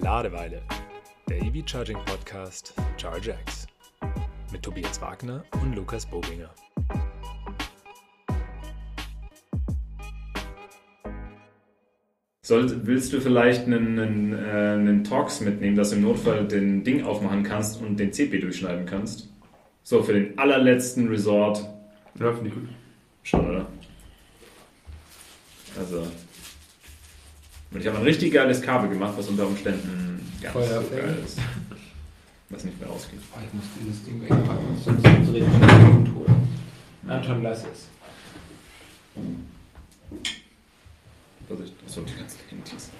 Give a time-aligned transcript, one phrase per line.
[0.00, 0.62] Ladeweile,
[1.28, 3.66] der EV Charging Podcast von ChargeX
[4.52, 6.50] mit Tobias Wagner und Lukas Bobinger.
[12.42, 16.84] Soll, willst du vielleicht einen, einen, äh, einen Talks mitnehmen, dass du im Notfall den
[16.84, 19.30] Ding aufmachen kannst und den CP durchschneiden kannst?
[19.82, 21.64] So, für den allerletzten Resort.
[22.18, 22.68] Ja, finde ich gut.
[23.22, 23.66] Schon, oder?
[25.78, 26.06] Also.
[27.74, 31.16] Und ich habe ein richtig geiles Kabel gemacht, was unter Umständen ganz Feuer so geil
[31.24, 31.38] ist.
[32.50, 33.18] Was nicht mehr ausgeht.
[33.34, 36.48] Oh, ich muss dieses Ding wegpacken, sonst ich mich und holen.
[37.08, 37.88] Anton, lass es.
[41.48, 42.90] Vorsicht, achso, die ganzen Handys.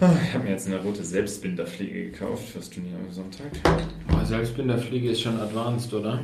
[0.00, 3.50] Ah, Ich habe mir jetzt eine rote Selbstbinderpflege gekauft fürs Turnier am Sonntag.
[4.12, 6.22] Oh, Selbstbinderpflege ist schon advanced, oder?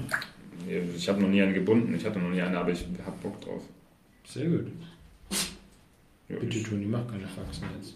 [0.96, 3.40] Ich habe noch nie einen gebunden, ich hatte noch nie eine, aber ich hab Bock
[3.40, 3.62] drauf.
[4.28, 4.66] Sehr gut.
[6.28, 7.94] Ja, Bitte, ich- Toni, mach keine Faxen jetzt.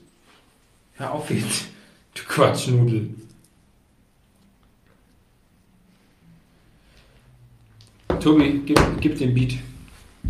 [0.95, 1.67] Hör auf jetzt.
[2.15, 3.11] Du Quatschnudel.
[8.21, 9.55] Tobi, gib, gib den Beat.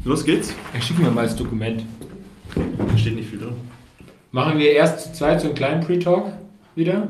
[0.05, 0.55] Los geht's.
[0.80, 1.84] Schick mir mal das Dokument.
[2.55, 3.55] Da steht nicht viel drin.
[4.33, 6.33] Machen wir erst zu zweit so einen kleinen Pre-Talk
[6.77, 7.08] wieder?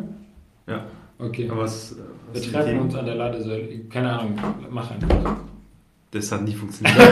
[0.66, 0.86] Ja.
[1.18, 1.48] Okay.
[1.50, 3.78] Aber was, äh, wir was die treffen uns an der Ladesäule.
[3.90, 4.38] Keine Ahnung,
[4.70, 5.36] mach einfach.
[6.12, 6.98] Das hat nie funktioniert.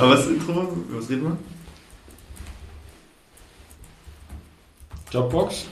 [0.00, 0.76] Aber was ist das Intro?
[0.90, 1.36] Was reden wir?
[5.12, 5.66] Jobbox.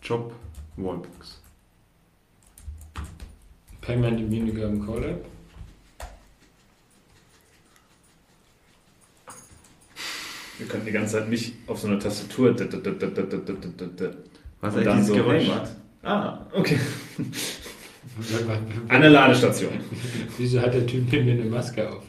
[0.00, 0.32] Job
[0.76, 1.40] Wallbox.
[3.80, 5.24] Payment weniger im Collab.
[10.58, 12.54] Wir könnten die ganze Zeit mich auf so einer Tastatur.
[14.60, 15.48] Was und dann so Geräusch?
[15.48, 15.70] Macht.
[16.04, 16.78] Ah, okay.
[18.86, 19.72] An der Ladestation.
[20.38, 22.04] Wieso hat der Typ neben mir eine Maske auf?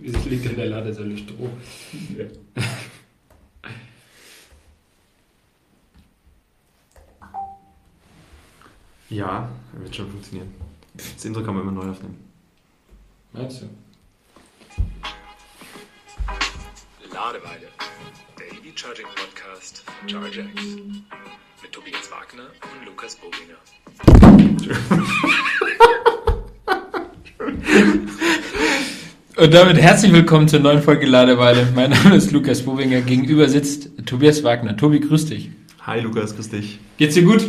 [0.00, 1.50] Wieso liegt in der Ladesäule Stroh?
[2.16, 2.24] Ja.
[9.10, 10.52] Ja, wird schon funktionieren.
[10.94, 12.18] Das Intro kann man immer neu aufnehmen.
[13.32, 13.66] Meinst du?
[17.14, 17.68] Ladeweile,
[18.38, 20.62] der EV Charging Podcast von ChargeX
[21.62, 23.56] mit Tobias Wagner und Lukas Bobinger.
[29.36, 31.66] Und damit herzlich willkommen zur neuen Folge Ladeweile.
[31.74, 33.00] Mein Name ist Lukas Bowinger.
[33.00, 34.76] Gegenüber sitzt Tobias Wagner.
[34.76, 35.50] Tobi, grüß dich.
[35.80, 36.78] Hi Lukas, grüß dich.
[36.98, 37.46] Geht's dir gut?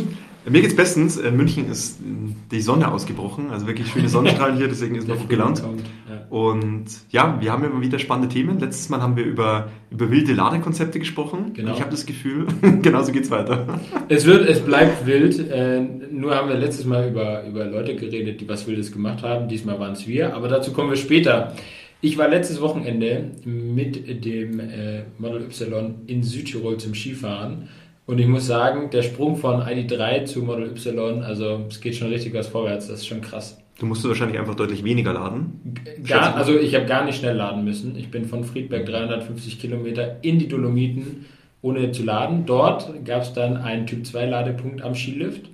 [0.48, 1.16] Mir geht's bestens.
[1.18, 2.04] In München ist äh,
[2.50, 3.50] die Sonne ausgebrochen.
[3.50, 5.62] Also wirklich schöne Sonnenstrahlen hier, deswegen ist man gut gelaunt.
[6.08, 6.26] Ja.
[6.30, 8.58] Und ja, wir haben immer wieder spannende Themen.
[8.58, 11.52] Letztes Mal haben wir über, über wilde Ladekonzepte gesprochen.
[11.54, 11.74] Genau.
[11.74, 12.46] Ich habe das Gefühl,
[12.82, 13.80] genauso geht's weiter.
[14.08, 15.50] Es wird, es bleibt wild.
[15.50, 15.80] Äh,
[16.10, 19.48] nur haben wir letztes Mal über, über Leute geredet, die was Wildes gemacht haben.
[19.48, 21.54] Diesmal waren es wir, aber dazu kommen wir später.
[22.02, 27.68] Ich war letztes Wochenende mit dem äh, Model Y in Südtirol zum Skifahren.
[28.06, 32.08] Und ich muss sagen, der Sprung von ID3 zu Model Y, also es geht schon
[32.08, 33.58] richtig was vorwärts, das ist schon krass.
[33.78, 35.74] Du musst wahrscheinlich einfach deutlich weniger laden.
[36.06, 37.96] Gar, also ich habe gar nicht schnell laden müssen.
[37.96, 41.26] Ich bin von Friedberg 350 Kilometer in die Dolomiten,
[41.62, 42.46] ohne zu laden.
[42.46, 45.49] Dort gab es dann einen Typ 2 Ladepunkt am Skilift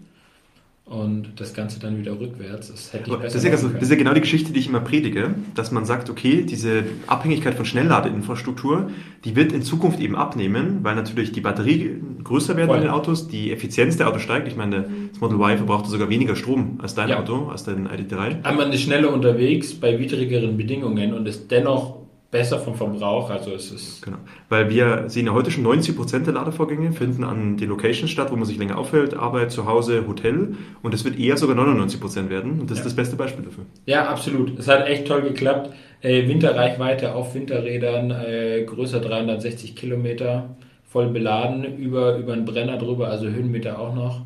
[0.87, 2.69] und das Ganze dann wieder rückwärts.
[2.69, 4.79] Das hätte ich Das ist, ja, das ist ja genau die Geschichte, die ich immer
[4.79, 8.91] predige, dass man sagt, okay, diese Abhängigkeit von Schnellladeinfrastruktur,
[9.25, 12.77] die wird in Zukunft eben abnehmen, weil natürlich die Batterie größer werden Voll.
[12.77, 14.47] in den Autos, die Effizienz der Autos steigt.
[14.47, 17.19] Ich meine, das Model Y verbraucht sogar weniger Strom als dein Ja.
[17.21, 18.45] Auto, als dein ID3.
[18.45, 22.06] Aber man ist schneller unterwegs bei widrigeren Bedingungen und ist dennoch
[22.37, 23.31] besser vom Verbrauch.
[23.31, 24.19] Also es ist Genau.
[24.49, 28.37] Weil wir sehen ja heute schon 90% der Ladevorgänge finden an den Locations statt, wo
[28.37, 30.55] man sich länger aufhält, Arbeit, zu Hause, Hotel.
[30.83, 32.61] Und es wird eher sogar 99% werden.
[32.61, 32.83] Und das Ja.
[32.83, 33.65] ist das beste Beispiel dafür.
[33.87, 34.59] Ja, absolut.
[34.59, 35.71] Es hat echt toll geklappt.
[36.03, 43.09] Äh, Winterreichweite auf Winterrädern, äh, größer 360 Kilometer, voll beladen, über, über einen Brenner drüber,
[43.09, 44.23] also Höhenmeter auch noch.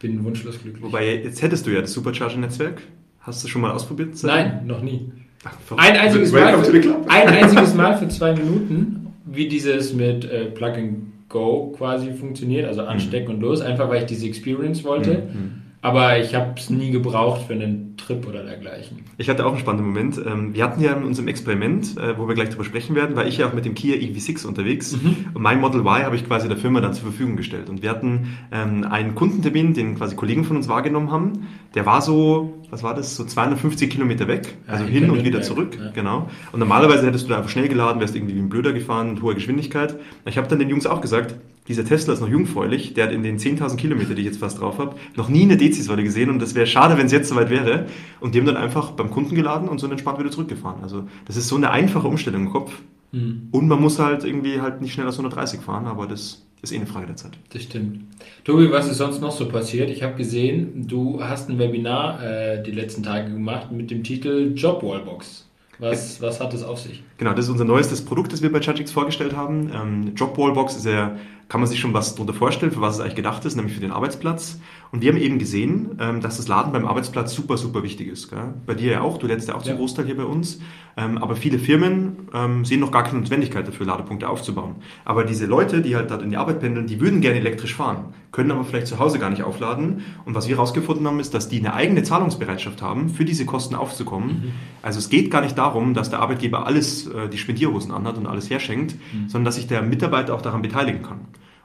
[0.00, 0.82] Bin wunschlos glücklich.
[0.82, 2.80] Wobei, jetzt hättest du ja das Supercharger-Netzwerk.
[3.20, 4.14] Hast du schon mal ausprobiert?
[4.22, 5.12] Nein, noch nie.
[5.44, 5.52] Ach.
[5.76, 10.74] Ein einziges, Mal für, ein einziges Mal für zwei Minuten, wie dieses mit äh, Plug
[10.74, 10.96] and
[11.28, 15.28] Go quasi funktioniert, also anstecken und los, einfach weil ich diese Experience wollte.
[15.32, 15.62] Mhm.
[15.82, 18.98] Aber ich habe es nie gebraucht für einen Trip oder dergleichen.
[19.16, 20.20] Ich hatte auch einen spannenden Moment.
[20.26, 23.26] Ähm, Wir hatten ja in unserem Experiment, äh, wo wir gleich drüber sprechen werden, war
[23.26, 24.92] ich ja auch mit dem Kia EV6 unterwegs.
[24.92, 27.70] Und mein Model Y habe ich quasi der Firma dann zur Verfügung gestellt.
[27.70, 31.46] Und wir hatten ähm, einen Kundentermin, den quasi Kollegen von uns wahrgenommen haben.
[31.74, 34.54] Der war so, was war das, so 250 Kilometer weg.
[34.66, 35.78] Ja, Also hin und wieder Nürnberg, zurück.
[35.82, 35.90] ja.
[35.92, 36.28] Genau.
[36.52, 39.22] Und normalerweise hättest du da einfach schnell geladen, wärst irgendwie wie ein Blöder gefahren mit
[39.22, 39.96] hoher Geschwindigkeit.
[40.26, 41.36] Ich habe dann den Jungs auch gesagt,
[41.70, 44.60] dieser Tesla ist noch jungfräulich, der hat in den 10.000 Kilometer, die ich jetzt fast
[44.60, 47.48] drauf habe, noch nie eine Dezi-Säule gesehen und das wäre schade, wenn es jetzt soweit
[47.48, 47.86] wäre.
[48.18, 50.82] Und die haben dann einfach beim Kunden geladen und so entspannt wieder zurückgefahren.
[50.82, 52.72] Also das ist so eine einfache Umstellung im Kopf.
[53.12, 53.48] Mhm.
[53.52, 56.76] Und man muss halt irgendwie halt nicht schneller als 130 fahren, aber das ist eh
[56.76, 57.38] eine Frage der Zeit.
[57.52, 58.00] Das stimmt.
[58.42, 59.90] Tobi, was ist sonst noch so passiert?
[59.90, 64.54] Ich habe gesehen, du hast ein Webinar äh, die letzten Tage gemacht mit dem Titel
[64.56, 65.46] Job Wallbox.
[65.80, 67.02] Was, was hat das auf sich?
[67.16, 69.70] Genau, das ist unser neuestes Produkt, das wir bei ChatX vorgestellt haben.
[69.74, 71.16] Ähm, Job Wallbox ist ja,
[71.50, 73.80] kann man sich schon was darunter vorstellen, für was es eigentlich gedacht ist, nämlich für
[73.80, 74.60] den Arbeitsplatz.
[74.92, 78.30] Und wir haben eben gesehen, ähm, dass das Laden beim Arbeitsplatz super, super wichtig ist.
[78.30, 78.54] Gell?
[78.66, 79.76] Bei dir ja auch, du lädst ja auch zum ja.
[79.76, 80.60] Großteil hier bei uns.
[80.96, 84.76] Ähm, aber viele Firmen ähm, sehen noch gar keine Notwendigkeit dafür, Ladepunkte aufzubauen.
[85.04, 88.14] Aber diese Leute, die halt dort in die Arbeit pendeln, die würden gerne elektrisch fahren,
[88.30, 90.04] können aber vielleicht zu Hause gar nicht aufladen.
[90.24, 93.74] Und was wir herausgefunden haben, ist, dass die eine eigene Zahlungsbereitschaft haben, für diese Kosten
[93.74, 94.28] aufzukommen.
[94.28, 94.52] Mhm.
[94.82, 98.28] Also es geht gar nicht darum, dass der Arbeitgeber alles, äh, die Spendierhosen anhat und
[98.28, 99.28] alles herschenkt, mhm.
[99.28, 101.20] sondern dass sich der Mitarbeiter auch daran beteiligen kann.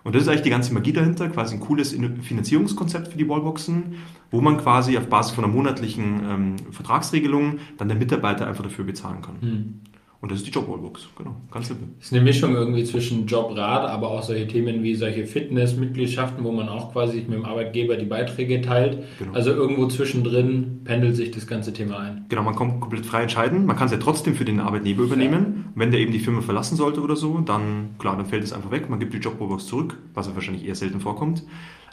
[0.06, 3.96] Und das ist eigentlich die ganze Magie dahinter, quasi ein cooles Finanzierungskonzept für die Wallboxen,
[4.30, 8.86] wo man quasi auf Basis von einer monatlichen ähm, Vertragsregelung dann der Mitarbeiter einfach dafür
[8.86, 9.36] bezahlen kann.
[9.42, 9.80] Mhm.
[10.26, 11.88] Und das ist die Job-Wallbox, genau, ganz simpel.
[12.00, 16.52] Das ist eine Mischung irgendwie zwischen Jobrat, aber auch solche Themen wie solche Fitness-Mitgliedschaften, wo
[16.52, 19.04] man auch quasi mit dem Arbeitgeber die Beiträge teilt.
[19.20, 19.34] Genau.
[19.34, 22.26] Also irgendwo zwischendrin pendelt sich das ganze Thema ein.
[22.28, 23.68] Genau, man kann komplett frei entscheiden.
[23.68, 25.66] Man kann es ja trotzdem für den Arbeitnehmer übernehmen.
[25.68, 25.72] Ja.
[25.76, 28.72] Wenn der eben die Firma verlassen sollte oder so, dann klar, dann fällt es einfach
[28.72, 28.90] weg.
[28.90, 31.44] Man gibt die Job-Wallbox zurück, was ja wahrscheinlich eher selten vorkommt.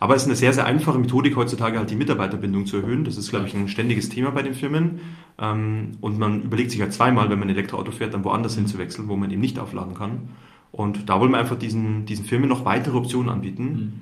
[0.03, 3.05] Aber es ist eine sehr, sehr einfache Methodik heutzutage, halt die Mitarbeiterbindung zu erhöhen.
[3.05, 4.99] Das ist, glaube ich, ein ständiges Thema bei den Firmen.
[5.41, 8.67] Ähm, und man überlegt sich halt zweimal, wenn man ein Elektroauto fährt, dann woanders hin
[8.67, 10.31] zu wechseln, wo man eben nicht aufladen kann.
[10.73, 13.65] Und da wollen wir einfach diesen, diesen Firmen noch weitere Optionen anbieten.
[13.65, 13.93] Mhm.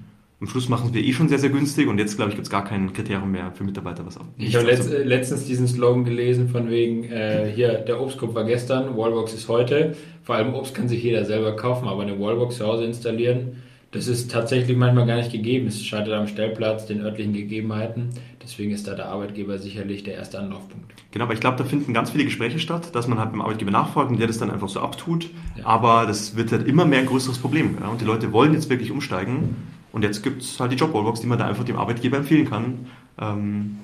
[0.41, 2.50] Am Schluss machen wir eh schon sehr, sehr günstig und jetzt, glaube ich, gibt es
[2.50, 4.25] gar kein Kriterium mehr für Mitarbeiter, was auch.
[4.38, 8.97] Ich habe letzt, letztens diesen Slogan gelesen von wegen, äh, hier, der Obstkorb war gestern,
[8.97, 9.94] Wallbox ist heute.
[10.23, 13.58] Vor allem Obst kann sich jeder selber kaufen, aber eine Wallbox zu Hause installieren,
[13.92, 15.66] das ist tatsächlich manchmal gar nicht gegeben.
[15.66, 18.10] Es scheitert am Stellplatz, den örtlichen Gegebenheiten.
[18.40, 20.94] Deswegen ist da der Arbeitgeber sicherlich der erste Anlaufpunkt.
[21.10, 23.72] Genau, aber ich glaube, da finden ganz viele Gespräche statt, dass man halt beim Arbeitgeber
[23.72, 25.28] nachfragt und der das dann einfach so abtut.
[25.56, 25.66] Ja.
[25.66, 27.78] Aber das wird halt immer mehr ein größeres Problem.
[27.81, 27.88] Ja?
[27.88, 29.56] Und die Leute wollen jetzt wirklich umsteigen.
[29.90, 32.87] Und jetzt gibt es halt die Jobwallbox, die man da einfach dem Arbeitgeber empfehlen kann.
[33.20, 33.78] Ähm,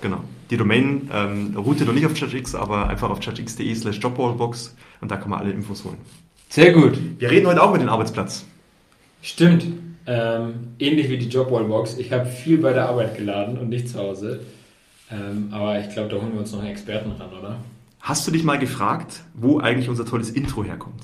[0.00, 0.24] genau.
[0.50, 5.10] Die Domain ähm, routet noch nicht auf ChargeX, aber einfach auf chargex.de slash Jobwallbox und
[5.10, 5.98] da kann man alle Infos holen.
[6.48, 6.98] Sehr gut.
[7.18, 8.44] Wir reden heute auch über den Arbeitsplatz.
[9.22, 9.64] Stimmt.
[10.06, 11.98] Ähm, ähnlich wie die Jobwallbox.
[11.98, 14.40] Ich habe viel bei der Arbeit geladen und nicht zu Hause.
[15.10, 17.56] Ähm, aber ich glaube, da holen wir uns noch einen Experten ran, oder?
[18.00, 21.02] Hast du dich mal gefragt, wo eigentlich unser tolles Intro herkommt?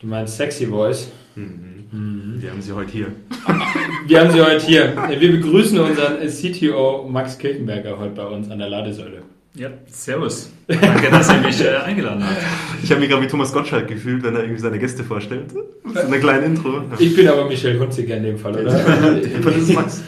[0.00, 1.10] Du meinst Sexy Voice?
[1.34, 1.88] Mhm.
[1.90, 2.36] Mhm.
[2.40, 3.12] Wir haben sie heute hier.
[4.06, 4.96] Wir haben sie heute hier.
[5.18, 9.22] Wir begrüßen unseren CTO Max Kirchenberger heute bei uns an der Ladesäule.
[9.58, 10.52] Ja, servus.
[10.68, 12.36] Danke, dass ihr mich äh, eingeladen habt.
[12.80, 15.50] Ich habe mich gerade wie Thomas Gottschalk gefühlt, wenn er irgendwie seine Gäste vorstellt.
[15.50, 16.82] So eine kleine Intro.
[17.00, 18.70] Ich bin aber Michel Hunziker in dem Fall, oder?
[18.70, 20.04] das ist Max.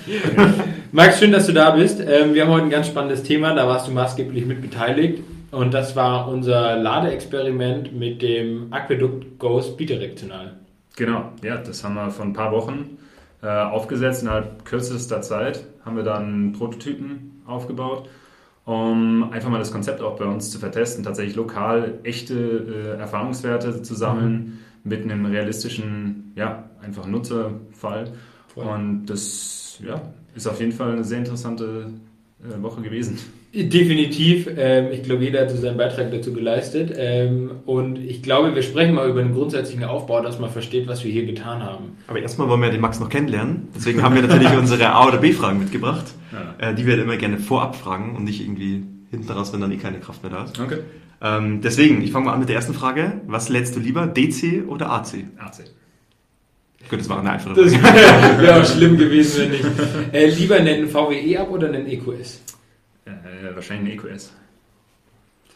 [0.93, 1.99] Max, schön, dass du da bist.
[1.99, 5.25] Ähm, wir haben heute ein ganz spannendes Thema, da warst du maßgeblich mit beteiligt.
[5.51, 10.59] Und das war unser Ladeexperiment mit dem Aqueduct Ghost bidirektional.
[10.97, 12.99] Genau, ja, das haben wir vor ein paar Wochen
[13.43, 14.23] äh, aufgesetzt.
[14.23, 18.09] Innerhalb kürzester Zeit haben wir dann Prototypen aufgebaut
[18.65, 23.83] um einfach mal das Konzept auch bei uns zu vertesten, tatsächlich lokal echte äh, Erfahrungswerte
[23.83, 24.33] zu sammeln
[24.85, 24.91] mhm.
[24.91, 28.13] mit einem realistischen, ja, einfach Nutzerfall.
[28.49, 28.65] Voll.
[28.67, 30.01] Und das ja,
[30.35, 31.91] ist auf jeden Fall eine sehr interessante
[32.43, 33.19] äh, Woche gewesen.
[33.53, 34.49] Definitiv.
[34.57, 36.93] Ähm, ich glaube, jeder hat seinen Beitrag dazu geleistet.
[36.97, 41.03] Ähm, und ich glaube, wir sprechen mal über den grundsätzlichen Aufbau, dass man versteht, was
[41.03, 41.97] wir hier getan haben.
[42.07, 43.69] Aber erstmal wollen wir den Max noch kennenlernen.
[43.75, 46.71] Deswegen haben wir natürlich unsere A- oder B-Fragen mitgebracht, ja.
[46.71, 49.79] Äh, die wir immer gerne vorab fragen und nicht irgendwie hinten raus, wenn dann eh
[49.79, 50.61] keine Kraft mehr da ist.
[50.61, 50.79] Okay.
[51.21, 53.21] Ähm, deswegen, ich fange mal an mit der ersten Frage.
[53.27, 55.25] Was lädst du lieber, DC oder AC?
[55.39, 55.65] AC.
[56.89, 57.71] Gut, das war eine einfache Frage.
[57.73, 57.83] Das
[58.41, 59.65] wäre auch schlimm gewesen, wenn nicht.
[60.13, 62.43] Äh, lieber einen VWE ab oder einen EQS?
[63.41, 64.33] Äh, wahrscheinlich ein EQS.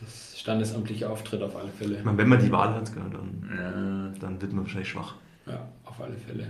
[0.00, 1.99] Das standesamtliche Auftritt auf alle Fälle.
[1.99, 5.14] Ich meine, wenn man die Wahl hat, dann, äh, dann wird man wahrscheinlich schwach.
[5.47, 6.45] Ja, auf alle Fälle.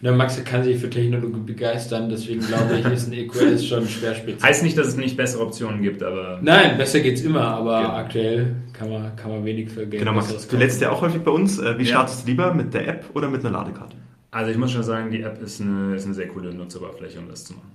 [0.00, 3.86] Und der Max kann sich für Technologie begeistern, deswegen glaube ich, ist ein EQS schon
[3.88, 4.40] schwer speziell.
[4.48, 6.38] Heißt nicht, dass es nicht bessere Optionen gibt, aber.
[6.40, 7.94] Nein, besser geht es immer, aber genau.
[7.94, 11.22] aktuell kann man, kann man wenig für Geld Genau, Max, du lädst ja auch häufig
[11.22, 11.58] bei uns.
[11.58, 11.88] Äh, wie ja.
[11.88, 13.96] startest du lieber mit der App oder mit einer Ladekarte?
[14.30, 17.28] Also ich muss schon sagen, die App ist eine, ist eine sehr coole Nutzeroberfläche, um
[17.28, 17.72] das zu machen.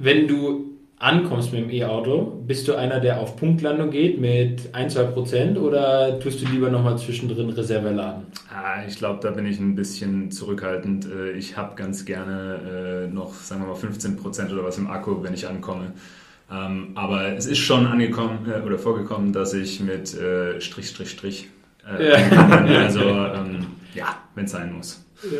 [0.00, 5.58] Wenn du ankommst mit dem E-Auto, bist du einer, der auf Punktlandung geht mit 1-2%
[5.58, 8.24] oder tust du lieber nochmal zwischendrin Reserve laden?
[8.50, 11.06] Ah, ich glaube, da bin ich ein bisschen zurückhaltend.
[11.06, 15.22] Äh, ich habe ganz gerne äh, noch, sagen wir mal, 15% oder was im Akku,
[15.22, 15.92] wenn ich ankomme.
[16.50, 21.48] Ähm, aber es ist schon angekommen äh, oder vorgekommen, dass ich mit Strich, Strich, Strich.
[21.86, 22.64] Ja.
[22.84, 25.04] Also, ähm, ja, wenn es sein muss.
[25.24, 25.38] Ja.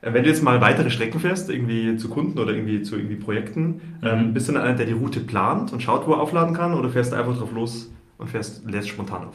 [0.00, 3.16] Äh, wenn du jetzt mal weitere Strecken fährst, irgendwie zu Kunden oder irgendwie zu irgendwie
[3.16, 6.54] Projekten, ähm, bist du dann einer, der die Route plant und schaut, wo er aufladen
[6.54, 9.34] kann, oder fährst du einfach drauf los und fährst, lässt spontan auf?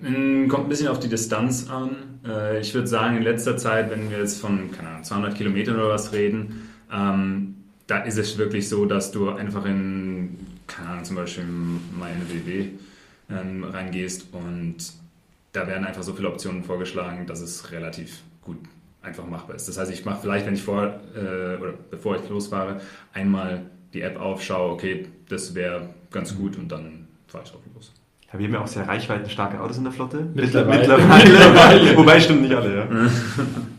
[0.00, 1.90] Mm, Kommt ein bisschen auf die Distanz an.
[2.26, 5.76] Äh, Ich würde sagen, in letzter Zeit, wenn wir jetzt von keine Ahnung, 200 Kilometern
[5.76, 7.54] oder was reden, ähm,
[7.86, 12.66] da ist es wirklich so, dass du einfach in, keine Ahnung, zum Beispiel meine WW
[13.30, 14.76] ähm, reingehst und
[15.52, 18.56] da werden einfach so viele Optionen vorgeschlagen, dass es relativ gut
[19.02, 19.68] einfach machbar ist.
[19.68, 22.80] Das heißt, ich mache vielleicht, wenn ich vor äh, oder bevor ich losfahre,
[23.12, 27.60] einmal die App auf, schaue, okay, das wäre ganz gut und dann fahre ich drauf
[27.74, 27.92] los.
[28.32, 30.26] Ja, wir haben ja auch sehr reichweitenstarke Autos in der Flotte.
[30.34, 30.78] Mittlerweile.
[30.78, 31.96] Mittlerweile.
[31.96, 32.86] Wobei stimmt nicht alle, ja.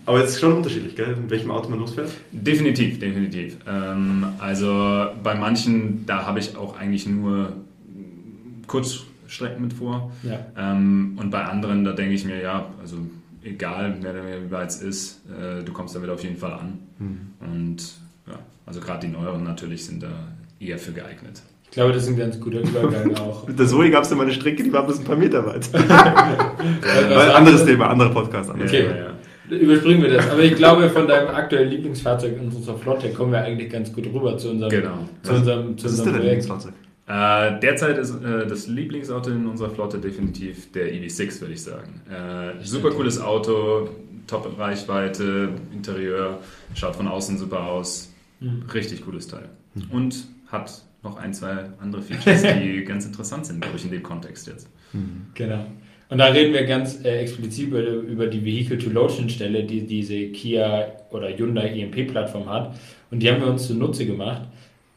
[0.06, 1.14] Aber es ist schon unterschiedlich, gell?
[1.14, 2.12] In welchem Auto man losfährt.
[2.32, 3.58] Definitiv, definitiv.
[3.68, 7.54] Ähm, also bei manchen, da habe ich auch eigentlich nur
[8.68, 10.12] Kurzstrecken mit vor.
[10.22, 10.46] Ja.
[10.58, 12.98] Ähm, und bei anderen, da denke ich mir, ja, also
[13.44, 16.80] egal, wer der wie weit es ist, äh, du kommst damit auf jeden Fall an.
[17.42, 17.78] Und
[18.28, 20.10] ja, also gerade die neueren natürlich sind da
[20.60, 21.42] eher für geeignet.
[21.66, 23.48] Ich glaube, das ist ein ganz guter Übergang auch.
[23.48, 25.46] Mit der Zoe gab es ja mal eine Strecke, die war bis ein paar Meter
[25.46, 25.74] weit.
[25.74, 28.50] Weil, anderes Thema, anderer Podcast.
[28.52, 28.86] Anderes Okay.
[28.86, 29.58] Ja, ja.
[29.58, 30.30] Überspringen wir das.
[30.30, 34.06] Aber ich glaube, von deinem aktuellen Lieblingsfahrzeug in unserer Flotte kommen wir eigentlich ganz gut
[34.06, 34.98] rüber zu unserem, Genau.
[35.24, 36.44] zu unserem, zu Was ist unserem denn dein Projekt.
[36.46, 36.74] Lieblingsfahrzeug?
[37.06, 42.02] Äh, derzeit ist äh, das Lieblingsauto in unserer Flotte definitiv der EV6, würde ich sagen.
[42.10, 43.90] Äh, super cooles Auto,
[44.28, 46.40] top Reichweite, Interieur,
[46.76, 48.10] schaut von außen super aus.
[48.74, 49.50] Richtig cooles Teil.
[49.90, 54.04] Und hat noch ein, zwei andere Features, die ganz interessant sind, glaube ich, in dem
[54.04, 54.70] Kontext jetzt.
[55.34, 55.66] Genau.
[56.10, 61.36] Und da reden wir ganz äh, explizit über, über die Vehicle-to-Load-Schnittstelle, die diese Kia oder
[61.36, 62.76] Hyundai EMP-Plattform hat.
[63.10, 64.44] Und die haben wir uns zunutze gemacht,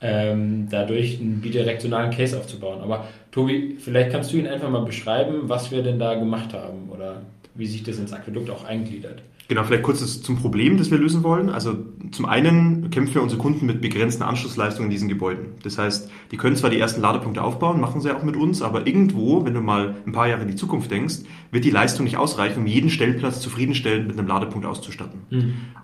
[0.01, 2.81] ähm, dadurch einen bidirektionalen Case aufzubauen.
[2.83, 6.91] Aber Tobi, vielleicht kannst du ihn einfach mal beschreiben, was wir denn da gemacht haben
[6.91, 7.23] oder
[7.55, 9.23] wie sich das ins Aquädukt auch eingliedert.
[9.49, 11.51] Genau, vielleicht kurz zum Problem, das wir lösen wollen.
[11.51, 11.77] Also
[12.11, 15.53] zum einen kämpfen wir unsere Kunden mit begrenzten Anschlussleistungen in diesen Gebäuden.
[15.63, 18.89] Das heißt, die können zwar die ersten Ladepunkte aufbauen, machen sie auch mit uns, aber
[18.89, 21.19] irgendwo, wenn du mal ein paar Jahre in die Zukunft denkst,
[21.53, 25.21] wird die Leistung nicht ausreichen, um jeden Stellplatz zufriedenstellend mit einem Ladepunkt auszustatten.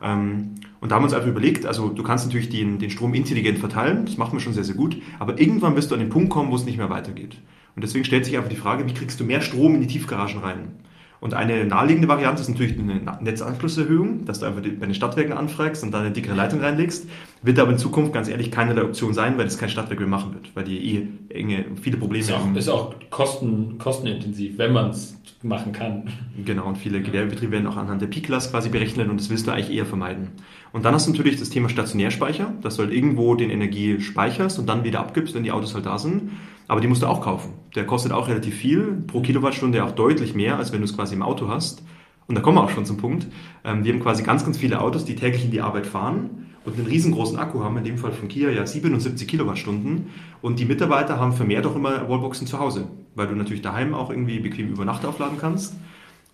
[0.03, 3.15] Ähm, und da haben wir uns einfach überlegt, also du kannst natürlich den, den Strom
[3.15, 6.11] intelligent verteilen, das machen wir schon sehr, sehr gut, aber irgendwann wirst du an den
[6.11, 7.37] Punkt kommen, wo es nicht mehr weitergeht.
[7.77, 10.41] Und deswegen stellt sich einfach die Frage, wie kriegst du mehr Strom in die Tiefgaragen
[10.41, 10.73] rein?
[11.21, 15.85] Und eine naheliegende Variante ist natürlich eine Netzanschlusserhöhung, dass du einfach bei den Stadtwerken anfragst
[15.85, 17.09] und da eine dickere Leitung reinlegst.
[17.43, 20.09] Wird aber in Zukunft ganz ehrlich keine der Option sein, weil das kein Stadtwerk mehr
[20.09, 22.57] machen wird, weil die eh enge, viele Probleme Ist auch, haben.
[22.57, 26.11] ist auch kosten, kostenintensiv, wenn man es machen kann.
[26.45, 29.53] Genau, und viele Gewerbebetriebe werden auch anhand der P-Class quasi berechnet und das willst du
[29.53, 30.31] eigentlich eher vermeiden.
[30.73, 34.59] Und dann hast du natürlich das Thema Stationärspeicher, dass du halt irgendwo den Energie speicherst
[34.59, 36.31] und dann wieder abgibst, wenn die Autos halt da sind.
[36.67, 37.53] Aber die musst du auch kaufen.
[37.75, 41.15] Der kostet auch relativ viel, pro Kilowattstunde auch deutlich mehr, als wenn du es quasi
[41.15, 41.83] im Auto hast.
[42.27, 43.27] Und da kommen wir auch schon zum Punkt.
[43.65, 46.79] Ähm, Wir haben quasi ganz, ganz viele Autos, die täglich in die Arbeit fahren und
[46.79, 50.07] einen riesengroßen Akku haben, in dem Fall von Kia ja 77 Kilowattstunden.
[50.41, 54.09] Und die Mitarbeiter haben vermehrt auch immer Wallboxen zu Hause, weil du natürlich daheim auch
[54.09, 55.75] irgendwie bequem über Nacht aufladen kannst.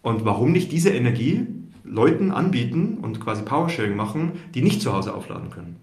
[0.02, 1.46] Und warum nicht diese Energie
[1.90, 5.76] Leuten anbieten und quasi Powersharing machen, die nicht zu Hause aufladen können?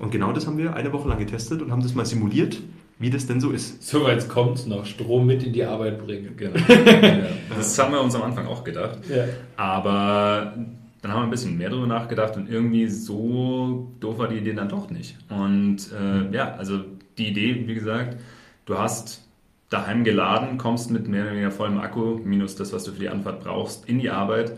[0.00, 2.58] Und genau das haben wir eine Woche lang getestet und haben das mal simuliert,
[2.98, 3.86] wie das denn so ist.
[3.86, 6.36] Soweit kommt es noch, Strom mit in die Arbeit bringen.
[6.36, 6.56] Genau.
[7.54, 9.00] Das haben wir uns am Anfang auch gedacht.
[9.08, 9.24] Ja.
[9.56, 10.54] Aber
[11.02, 14.54] dann haben wir ein bisschen mehr darüber nachgedacht und irgendwie so doof war die Idee
[14.54, 15.16] dann doch nicht.
[15.28, 16.80] Und äh, ja, also
[17.18, 18.18] die Idee, wie gesagt,
[18.64, 19.22] du hast
[19.68, 23.08] daheim geladen, kommst mit mehr oder weniger vollem Akku, minus das, was du für die
[23.08, 24.52] Anfahrt brauchst, in die Arbeit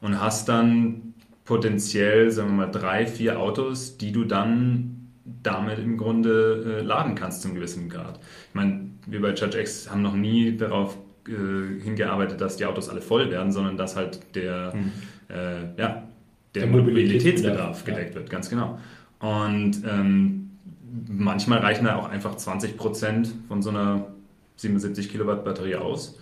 [0.00, 1.14] und hast dann
[1.44, 5.08] potenziell, sagen wir mal, drei, vier Autos, die du dann
[5.42, 8.18] damit im Grunde äh, laden kannst zum gewissen Grad.
[8.48, 13.00] Ich meine, wir bei ChargeX haben noch nie darauf äh, hingearbeitet, dass die Autos alle
[13.00, 14.74] voll werden, sondern dass halt der,
[15.28, 16.02] äh, ja,
[16.54, 18.78] der, Der Mobilitätsbedarf Mobilitätsbedarf, gedeckt wird, ganz genau.
[19.20, 20.50] Und ähm,
[21.08, 24.06] manchmal reichen da auch einfach 20 Prozent von so einer
[24.56, 26.18] 77 Kilowatt Batterie aus.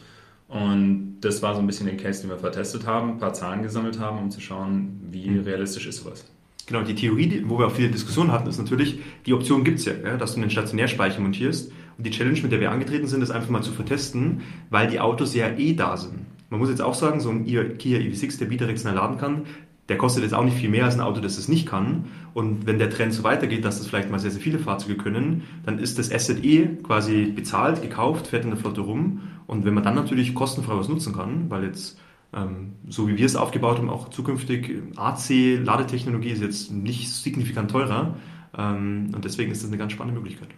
[0.48, 3.62] Und das war so ein bisschen den Case, den wir vertestet haben, ein paar Zahlen
[3.62, 6.24] gesammelt haben, um zu schauen, wie realistisch ist sowas.
[6.66, 9.92] Genau, die Theorie, wo wir auch viele Diskussionen hatten, ist natürlich, die Option gibt's ja,
[10.04, 11.70] ja, dass du einen Stationärspeicher montierst.
[11.96, 15.00] Und die Challenge, mit der wir angetreten sind, ist einfach mal zu vertesten, weil die
[15.00, 16.26] Autos ja eh da sind.
[16.50, 19.46] Man muss jetzt auch sagen, so ein Kia EV6, der bidirektional laden kann,
[19.88, 22.07] der kostet jetzt auch nicht viel mehr als ein Auto, das es nicht kann.
[22.35, 25.45] Und wenn der Trend so weitergeht, dass das vielleicht mal sehr, sehr viele Fahrzeuge können,
[25.64, 29.21] dann ist das Asset eh quasi bezahlt, gekauft, fährt in der Flotte rum.
[29.47, 31.99] Und wenn man dann natürlich kostenfrei was nutzen kann, weil jetzt
[32.35, 38.16] ähm, so wie wir es aufgebaut haben, auch zukünftig AC-Ladetechnologie ist jetzt nicht signifikant teurer.
[38.57, 40.49] Ähm, und deswegen ist das eine ganz spannende Möglichkeit.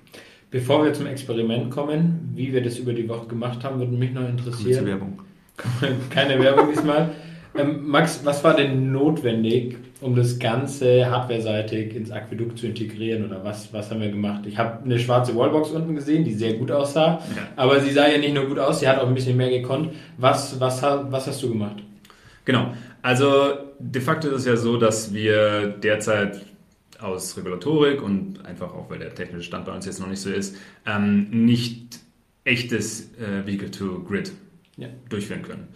[0.51, 4.13] Bevor wir zum Experiment kommen, wie wir das über die Woche gemacht haben, würde mich
[4.13, 4.87] noch interessieren.
[4.87, 5.23] Werbung.
[6.11, 7.11] Keine Werbung diesmal.
[7.55, 13.27] Ähm, Max, was war denn notwendig, um das Ganze hardware-seitig ins Aquädukt zu integrieren?
[13.27, 14.45] Oder was, was haben wir gemacht?
[14.47, 17.23] Ich habe eine schwarze Wallbox unten gesehen, die sehr gut aussah.
[17.35, 17.43] Ja.
[17.57, 19.93] Aber sie sah ja nicht nur gut aus, sie hat auch ein bisschen mehr gekonnt.
[20.19, 21.83] Was, was, was hast du gemacht?
[22.45, 22.73] Genau.
[23.03, 26.41] Also de facto ist es ja so, dass wir derzeit
[27.01, 30.31] aus Regulatorik und einfach auch, weil der technische Stand bei uns jetzt noch nicht so
[30.31, 32.01] ist, ähm, nicht
[32.45, 34.33] echtes äh, Vehicle-to-Grid
[34.77, 34.89] ja.
[35.09, 35.69] durchführen können.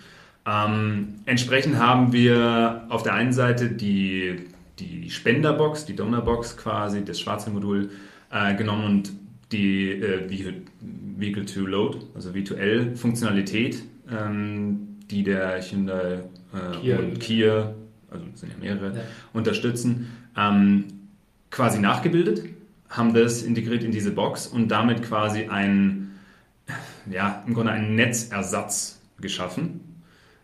[0.44, 4.46] Ähm, entsprechend haben wir auf der einen Seite die,
[4.78, 7.90] die Spenderbox, die Donorbox quasi, das schwarze Modul
[8.30, 9.12] äh, genommen und
[9.52, 10.28] die äh,
[11.16, 16.20] Vehicle-to-Load, also V2L-Funktionalität, ähm, die der Hyundai
[16.52, 16.98] äh, Kia.
[16.98, 17.74] und Kia,
[18.10, 19.02] also sind ja mehrere, ja.
[19.32, 20.84] unterstützen, ähm,
[21.50, 22.44] quasi nachgebildet,
[22.88, 26.10] haben das integriert in diese Box und damit quasi ein,
[27.10, 29.91] ja, im Grunde einen Netzersatz geschaffen.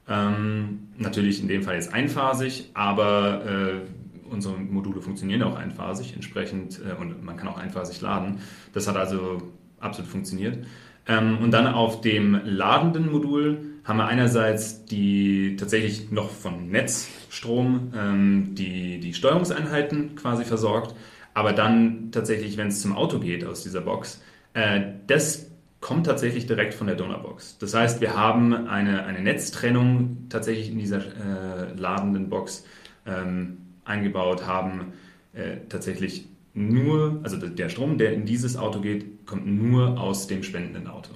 [0.09, 6.81] Ähm, natürlich in dem Fall jetzt einphasig, aber äh, unsere Module funktionieren auch einphasig entsprechend
[6.81, 8.38] äh, und man kann auch einphasig laden.
[8.73, 9.43] Das hat also
[9.81, 10.67] absolut funktioniert.
[11.07, 17.93] Ähm, und dann auf dem ladenden Modul haben wir einerseits die tatsächlich noch von Netzstrom
[17.97, 20.95] ähm, die, die Steuerungseinheiten quasi versorgt,
[21.33, 24.23] aber dann tatsächlich, wenn es zum Auto geht aus dieser Box,
[24.53, 25.48] äh, das
[25.80, 27.58] kommt tatsächlich direkt von der Donnerbox.
[27.58, 32.64] Das heißt, wir haben eine, eine Netztrennung tatsächlich in dieser äh, ladenden Box
[33.06, 34.92] ähm, eingebaut, haben
[35.32, 40.42] äh, tatsächlich nur, also der Strom, der in dieses Auto geht, kommt nur aus dem
[40.42, 41.12] spendenden Auto.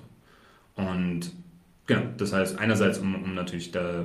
[0.76, 1.32] Und
[1.86, 4.04] Genau, das heißt einerseits, um, um natürlich da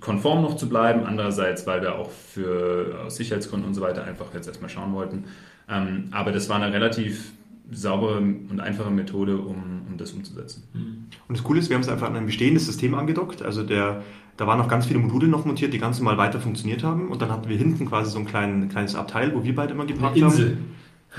[0.00, 4.34] konform noch zu bleiben, andererseits, weil wir auch für aus Sicherheitsgründen und so weiter einfach
[4.34, 5.24] jetzt erstmal schauen wollten.
[5.68, 7.32] Ähm, aber das war eine relativ
[7.70, 10.64] saubere und einfache Methode, um, um das umzusetzen.
[10.72, 11.06] Mhm.
[11.28, 13.42] Und das Coole ist, wir haben es einfach an ein bestehendes System angedockt.
[13.42, 14.02] Also der,
[14.36, 17.08] da waren noch ganz viele Module noch montiert, die ganz normal weiter funktioniert haben.
[17.08, 19.86] Und dann hatten wir hinten quasi so ein klein, kleines Abteil, wo wir beide immer
[19.86, 20.50] geparkt eine Insel.
[20.50, 20.74] haben.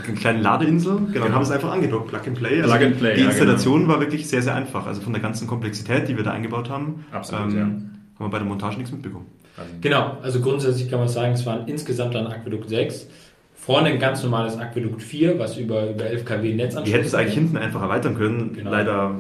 [0.08, 1.26] Eine kleine Ladeinsel, genau, genau.
[1.28, 2.62] und haben es einfach angedockt, Plug and Play.
[2.62, 3.16] Also Plug and Play.
[3.16, 3.94] Die Installation ja, genau.
[3.94, 4.86] war wirklich sehr, sehr einfach.
[4.88, 7.64] Also von der ganzen Komplexität, die wir da eingebaut haben, Absolut, ähm, ja.
[7.64, 7.86] haben
[8.20, 9.28] wir bei der Montage nichts mitbekommen.
[9.82, 13.08] Genau, also grundsätzlich kann man sagen, es waren insgesamt dann Aquädukt 6.
[13.66, 17.16] Vorne ein ganz normales Aquädukt 4, was über, über 11 kW Netz Die hätten es
[17.16, 18.54] eigentlich hinten einfach erweitern können.
[18.54, 18.70] Genau.
[18.70, 19.16] Leider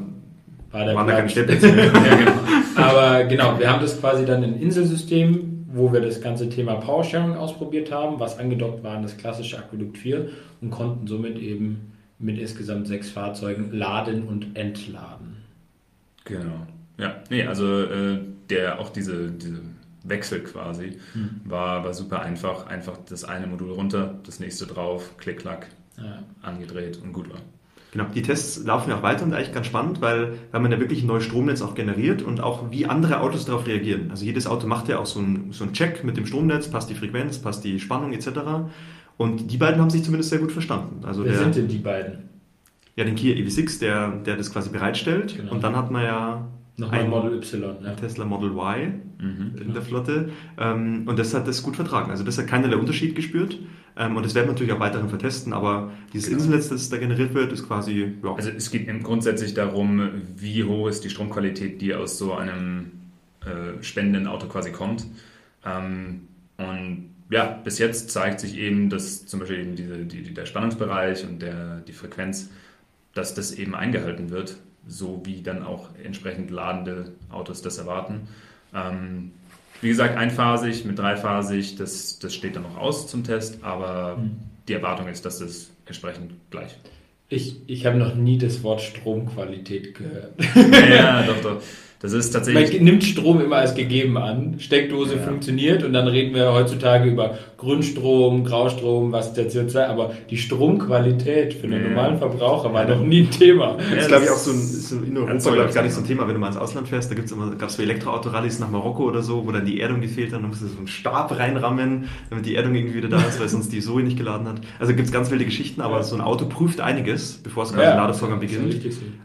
[0.72, 1.86] war waren da keine Stellplätze mehr.
[1.94, 2.32] ja, genau.
[2.76, 7.36] Aber genau, wir haben das quasi dann in Inselsystem wo wir das ganze Thema Powersharing
[7.36, 8.20] ausprobiert haben.
[8.20, 10.30] Was angedockt war an das klassische Aquädukt 4
[10.62, 15.36] und konnten somit eben mit insgesamt sechs Fahrzeugen laden und entladen.
[16.24, 16.66] Genau.
[16.98, 19.60] Ja, nee, also äh, der auch diese, diese
[20.08, 21.42] Wechsel quasi hm.
[21.46, 22.68] war, war super einfach.
[22.68, 26.24] Einfach das eine Modul runter, das nächste drauf, klick, klack, ja.
[26.42, 27.40] angedreht und gut war.
[27.96, 30.82] Genau, die Tests laufen ja auch weiter und eigentlich ganz spannend, weil, weil man ja
[30.82, 34.12] wirklich ein neues Stromnetz auch generiert und auch wie andere Autos darauf reagieren.
[34.12, 36.96] Also jedes Auto macht ja auch so einen so Check mit dem Stromnetz, passt die
[36.96, 38.28] Frequenz, passt die Spannung etc.
[39.16, 41.06] Und die beiden haben sich zumindest sehr gut verstanden.
[41.06, 42.30] Also Wer der, sind denn die beiden?
[42.98, 45.38] Ja, den Kia EV6, der, der das quasi bereitstellt.
[45.38, 45.54] Genau.
[45.54, 47.78] Und dann hat man ja Nochmal ein Model Y.
[47.84, 47.94] Ja.
[47.94, 50.30] Tesla Model Y mhm, in der Flotte.
[50.58, 52.12] Ähm, und das hat das gut vertragen.
[52.12, 53.58] Also das hat keinerlei Unterschied gespürt.
[53.96, 55.54] Ähm, und das werden wir natürlich auch weiterhin vertesten.
[55.54, 56.40] Aber dieses genau.
[56.40, 58.16] Insellnetz, das da generiert wird, ist quasi...
[58.22, 58.36] Ja.
[58.36, 62.92] Also es geht grundsätzlich darum, wie hoch ist die Stromqualität, die aus so einem
[63.42, 65.06] äh, spendenden Auto quasi kommt.
[65.66, 70.46] Ähm, und ja, bis jetzt zeigt sich eben, dass zum Beispiel eben diese, die, der
[70.46, 72.50] Spannungsbereich und der, die Frequenz,
[73.14, 74.58] dass das eben eingehalten wird
[74.88, 78.28] so wie dann auch entsprechend ladende Autos das erwarten.
[78.74, 79.32] Ähm,
[79.82, 84.38] wie gesagt, einphasig mit dreiphasig, das, das steht dann noch aus zum Test, aber mhm.
[84.68, 86.76] die Erwartung ist, dass das entsprechend gleich.
[87.28, 90.34] Ich, ich habe noch nie das Wort Stromqualität gehört.
[90.90, 91.62] ja, doch, doch.
[92.00, 92.76] Das ist tatsächlich.
[92.76, 94.56] Man nimmt Strom immer als gegeben an.
[94.60, 95.22] Steckdose ja.
[95.22, 101.54] funktioniert und dann reden wir heutzutage über Grünstrom, Graustrom, was der CO2, aber die Stromqualität
[101.54, 101.90] für den ja.
[101.90, 102.96] normalen Verbraucher war ja.
[102.96, 103.78] noch nie ein Thema.
[103.78, 106.02] Das ist, glaube ich, auch so, ein, so in Europa, glaube ich, gar nicht so
[106.02, 107.10] ein Thema, wenn du mal ins Ausland fährst.
[107.10, 110.02] Da gibt's immer, gab es so Elektroautorallies nach Marokko oder so, wo dann die Erdung
[110.02, 113.22] gefehlt hat, dann musst du so einen Stab reinrammen, damit die Erdung irgendwie wieder da
[113.24, 114.62] ist, weil sonst die Zoe nicht geladen hat.
[114.80, 117.84] Also gibt es ganz wilde Geschichten, aber so ein Auto prüft einiges, bevor es quasi
[117.84, 118.76] ja, Ladevorgang beginnt.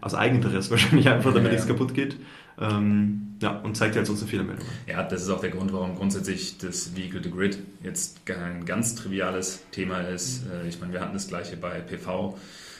[0.00, 2.16] Aus Eigeninteresse wahrscheinlich einfach, damit nichts kaputt geht.
[2.60, 4.70] Ähm, ja, und zeigt jetzt unsere Fehlermeldungen.
[4.86, 8.94] Ja, das ist auch der Grund, warum grundsätzlich das Vehicle to Grid jetzt kein ganz
[8.94, 10.44] triviales Thema ist.
[10.44, 10.68] Mhm.
[10.68, 12.38] Ich meine, wir hatten das gleiche bei PV,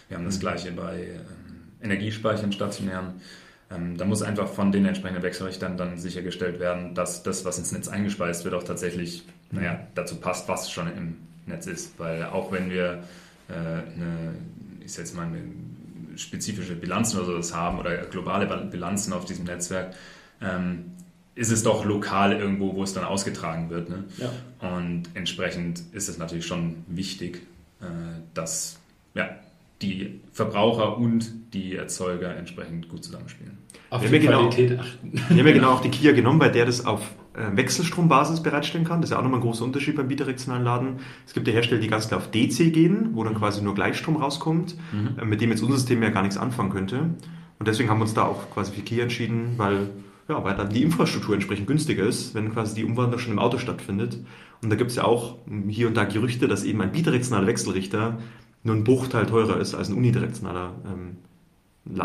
[0.08, 0.40] wir haben das mhm.
[0.40, 1.20] gleiche bei ähm,
[1.82, 3.22] Energiespeichern stationären.
[3.70, 7.72] Ähm, da muss einfach von den entsprechenden Wechselrichtern dann sichergestellt werden, dass das, was ins
[7.72, 9.60] Netz eingespeist wird, auch tatsächlich mhm.
[9.60, 11.16] naja, dazu passt, was schon im
[11.46, 11.98] Netz ist.
[11.98, 13.04] Weil auch wenn wir
[13.48, 14.34] äh, eine,
[14.84, 15.38] ich sag jetzt mal, eine
[16.20, 19.94] spezifische Bilanzen oder sowas haben oder globale Bilanzen auf diesem Netzwerk,
[20.42, 20.92] ähm,
[21.34, 23.88] ist es doch lokal irgendwo, wo es dann ausgetragen wird.
[23.88, 24.04] Ne?
[24.18, 24.30] Ja.
[24.76, 27.42] Und entsprechend ist es natürlich schon wichtig,
[27.80, 27.84] äh,
[28.34, 28.78] dass
[29.14, 29.30] ja,
[29.80, 33.56] die Verbraucher und die Erzeuger entsprechend gut zusammenspielen.
[33.88, 35.12] Auf Ja, die wir genau- Qualität achten.
[35.12, 37.00] Wir haben ja genau auch die Kia genommen, bei der das auf
[37.34, 39.00] Wechselstrombasis bereitstellen kann.
[39.00, 40.96] Das ist ja auch nochmal ein großer Unterschied beim bidirektionalen Laden.
[41.26, 44.16] Es gibt ja Hersteller, die ganz klar auf DC gehen, wo dann quasi nur Gleichstrom
[44.16, 44.76] rauskommt,
[45.20, 46.98] äh, mit dem jetzt unser System ja gar nichts anfangen könnte.
[47.58, 49.90] Und deswegen haben wir uns da auch quasi für Kia entschieden, weil,
[50.28, 53.58] ja, weil dann die Infrastruktur entsprechend günstiger ist, wenn quasi die Umwandlung schon im Auto
[53.58, 54.18] stattfindet.
[54.62, 57.46] Und da gibt es ja auch ähm, hier und da Gerüchte, dass eben ein bidirektionaler
[57.46, 58.18] Wechselrichter
[58.64, 61.16] nur ein Bruchteil teurer ist als ein unidirektionaler ähm,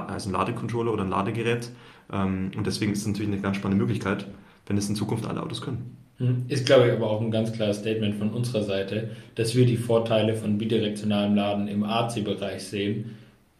[0.08, 1.72] also ein Ladecontroller oder ein Ladegerät.
[2.12, 4.28] Ähm, Und deswegen ist es natürlich eine ganz spannende Möglichkeit,
[4.68, 5.96] wenn es in Zukunft alle Autos können.
[6.18, 6.44] Hm.
[6.48, 9.76] Ist, glaube ich, aber auch ein ganz klares Statement von unserer Seite, dass wir die
[9.78, 13.12] Vorteile von bidirektionalem Laden im AC-Bereich sehen.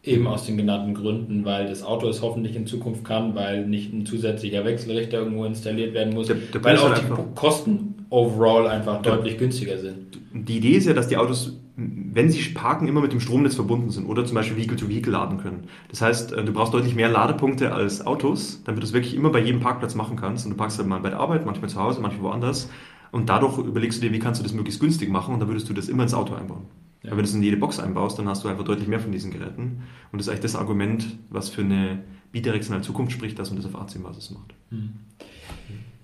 [0.02, 3.92] Eben aus den genannten Gründen, weil das Auto es hoffentlich in Zukunft kann, weil nicht
[3.92, 7.02] ein zusätzlicher Wechselrichter irgendwo installiert werden muss, Der- der weil auch die
[7.34, 10.16] Kosten overall einfach deutlich günstiger sind.
[10.32, 13.90] Die Idee ist ja, dass die Autos, wenn sie parken, immer mit dem Stromnetz verbunden
[13.90, 15.64] sind oder zum Beispiel Vehicle-to-Vehicle laden können.
[15.90, 19.30] Das heißt, äh, du brauchst deutlich mehr Ladepunkte als Autos, damit du es wirklich immer
[19.30, 20.46] bei jedem Parkplatz machen kannst.
[20.46, 22.70] Und du parkst halt mal bei der Arbeit, manchmal zu Hause, manchmal woanders.
[23.12, 25.68] Und dadurch überlegst du dir, wie kannst du das möglichst günstig machen und dann würdest
[25.68, 26.64] du das immer ins Auto einbauen.
[27.02, 27.10] Ja.
[27.10, 29.12] Aber wenn du es in jede Box einbaust, dann hast du einfach deutlich mehr von
[29.12, 29.82] diesen Geräten.
[30.12, 33.66] Und das ist eigentlich das Argument, was für eine bidirektionale Zukunft spricht, dass man das
[33.66, 34.54] auf AC-Basis macht.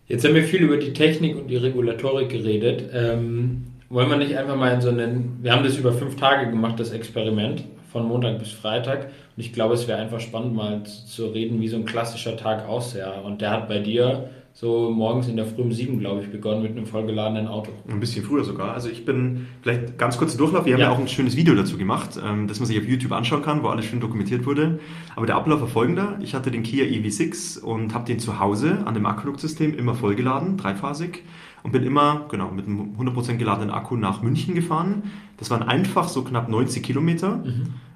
[0.06, 2.90] Jetzt haben wir viel über die Technik und die Regulatorik geredet.
[2.92, 6.50] Ähm, wollen wir nicht einfach mal in so einen, wir haben das über fünf Tage
[6.50, 9.04] gemacht, das Experiment, von Montag bis Freitag.
[9.04, 12.66] Und ich glaube, es wäre einfach spannend, mal zu, reden, wie so ein klassischer Tag
[12.66, 13.20] aussah.
[13.20, 16.62] Und der hat bei dir so morgens in der Früh um sieben, glaube ich, begonnen
[16.62, 17.70] mit einem vollgeladenen Auto.
[17.88, 18.72] Ein bisschen früher sogar.
[18.72, 20.64] Also ich bin vielleicht ganz kurz Durchlauf.
[20.64, 20.88] Wir haben Ja.
[20.88, 23.62] ja, auch ein schönes Video dazu gemacht, ähm, das man sich auf YouTube anschauen kann,
[23.62, 24.78] wo alles schön dokumentiert wurde.
[25.16, 26.18] Aber der Ablauf war folgender.
[26.22, 30.56] Ich hatte den Kia EV6 und habe den zu Hause an dem Akkuluk-System immer vollgeladen,
[30.56, 31.24] dreiphasig.
[31.62, 35.04] Und bin immer, genau, mit einem 100% geladenen Akku nach München gefahren.
[35.36, 37.44] Das waren einfach so knapp 90 Kilometer.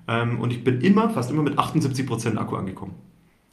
[0.09, 2.95] Ähm, und ich bin immer, fast immer mit 78% Akku angekommen.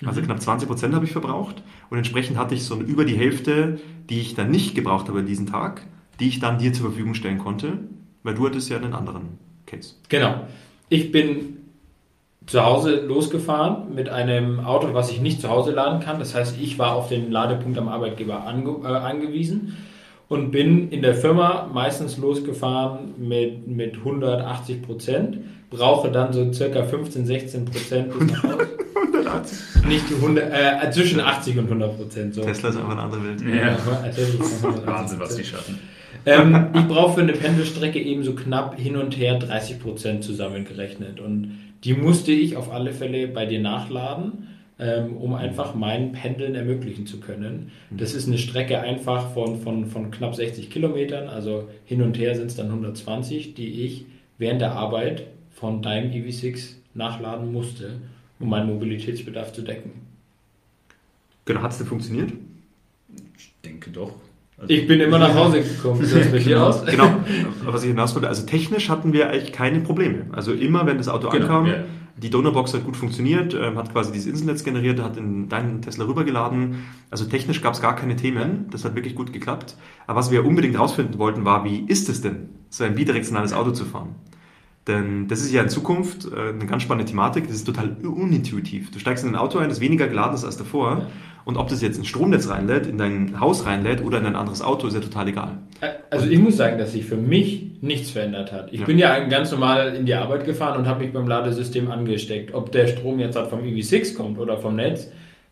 [0.06, 1.64] Also knapp 20% habe ich verbraucht.
[1.90, 5.26] Und entsprechend hatte ich so über die Hälfte, die ich dann nicht gebraucht habe an
[5.26, 5.82] diesem Tag,
[6.20, 7.80] die ich dann dir zur Verfügung stellen konnte,
[8.22, 9.96] weil du hattest ja einen anderen Case.
[10.10, 10.48] Genau.
[10.90, 11.58] Ich bin
[12.46, 16.20] zu Hause losgefahren mit einem Auto, was ich nicht zu Hause laden kann.
[16.20, 19.78] Das heißt, ich war auf den Ladepunkt am Arbeitgeber ange äh, angewiesen
[20.30, 26.84] und bin in der Firma meistens losgefahren mit, mit 180 Prozent, brauche dann so circa
[26.84, 28.70] 15, 16 Prozent bis nach Hause.
[28.96, 29.86] 180.
[29.86, 32.36] Nicht die 100, äh, zwischen 80 und 100 Prozent.
[32.36, 32.42] So.
[32.42, 33.42] Tesla ist einfach eine andere Welt.
[33.42, 33.76] Ja.
[33.76, 34.86] 180%.
[34.86, 35.80] Wahnsinn, was die schaffen.
[36.26, 41.20] Ähm, ich brauche für eine Pendelstrecke eben so knapp hin und her 30 Prozent zusammengerechnet.
[41.20, 44.48] Und die musste ich auf alle Fälle bei dir nachladen,
[44.84, 47.72] ähm, um einfach mein Pendeln ermöglichen zu können.
[47.90, 52.36] Das ist eine Strecke einfach von, von, von knapp 60 Kilometern, also hin und her
[52.36, 54.06] sind es dann 120, die ich
[54.38, 58.02] während der Arbeit von deinem EV6 nachladen musste,
[58.42, 59.92] um meinen Mobilitätsbedarf zu decken.
[61.46, 62.34] Genau, hat es denn funktioniert?
[63.38, 64.12] Ich denke doch.
[64.58, 66.02] Also, Ich bin immer nach Hause gekommen.
[66.02, 66.86] Wie sah das dir aus?
[66.86, 67.10] Genau,
[67.64, 70.26] was ich hinaus wollte, also technisch hatten wir eigentlich keine Probleme.
[70.34, 71.84] Also immer, wenn das Auto Genau, ankam, ja.
[72.16, 76.06] Die Donnerbox hat gut funktioniert, ähm, hat quasi dieses Insernetz generiert, hat in deinen Tesla
[76.06, 76.84] rübergeladen.
[77.10, 79.76] Also technisch gab es gar keine Themen, das hat wirklich gut geklappt.
[80.06, 83.72] Aber was wir unbedingt rausfinden wollten, war, wie ist es denn, so ein bidirektionales Auto
[83.72, 84.16] zu fahren?
[84.88, 88.92] Denn das ist ja in Zukunft äh, eine ganz spannende Thematik, das ist total unintuitiv.
[88.92, 91.08] Du steigst in ein Auto ein, das weniger geladen ist als davor.
[91.46, 94.62] Und ob das jetzt ins Stromnetz reinlädt, in dein Haus reinlädt oder in ein anderes
[94.62, 95.58] Auto, ist ja total egal.
[96.10, 98.72] Also ich muss sagen, dass sich für mich nichts verändert hat.
[98.72, 98.86] Ich Ja.
[98.86, 102.54] bin ja ganz normal in die Arbeit gefahren und habe mich beim Ladesystem angesteckt.
[102.54, 105.12] Ob der Strom jetzt halt vom EV6 kommt oder vom Netz,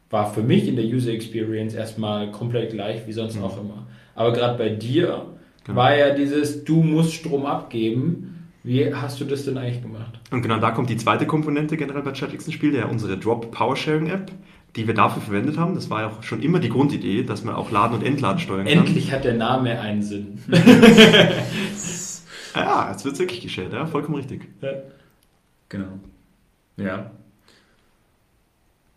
[0.09, 3.87] war für mich in der User Experience erstmal komplett gleich wie sonst auch immer.
[4.15, 5.25] Aber gerade bei dir
[5.65, 5.77] Genau.
[5.77, 8.30] war ja dieses, du musst Strom abgeben.
[8.63, 10.19] Wie hast du das denn eigentlich gemacht?
[10.29, 13.51] Und genau da kommt die zweite Komponente generell bei ChatX ins Spiel, ja unsere Drop
[13.51, 14.31] Power Sharing App,
[14.75, 15.73] die wir dafür verwendet haben.
[15.73, 18.65] Das war ja auch schon immer die Grundidee, dass man auch Laden und Entladen steuern
[18.65, 18.77] kann.
[18.85, 20.39] Endlich hat der Name einen Sinn.
[22.55, 24.41] Ja, jetzt wird es wirklich gestellt, ja, vollkommen richtig.
[25.69, 25.99] Genau.
[26.77, 27.11] Ja.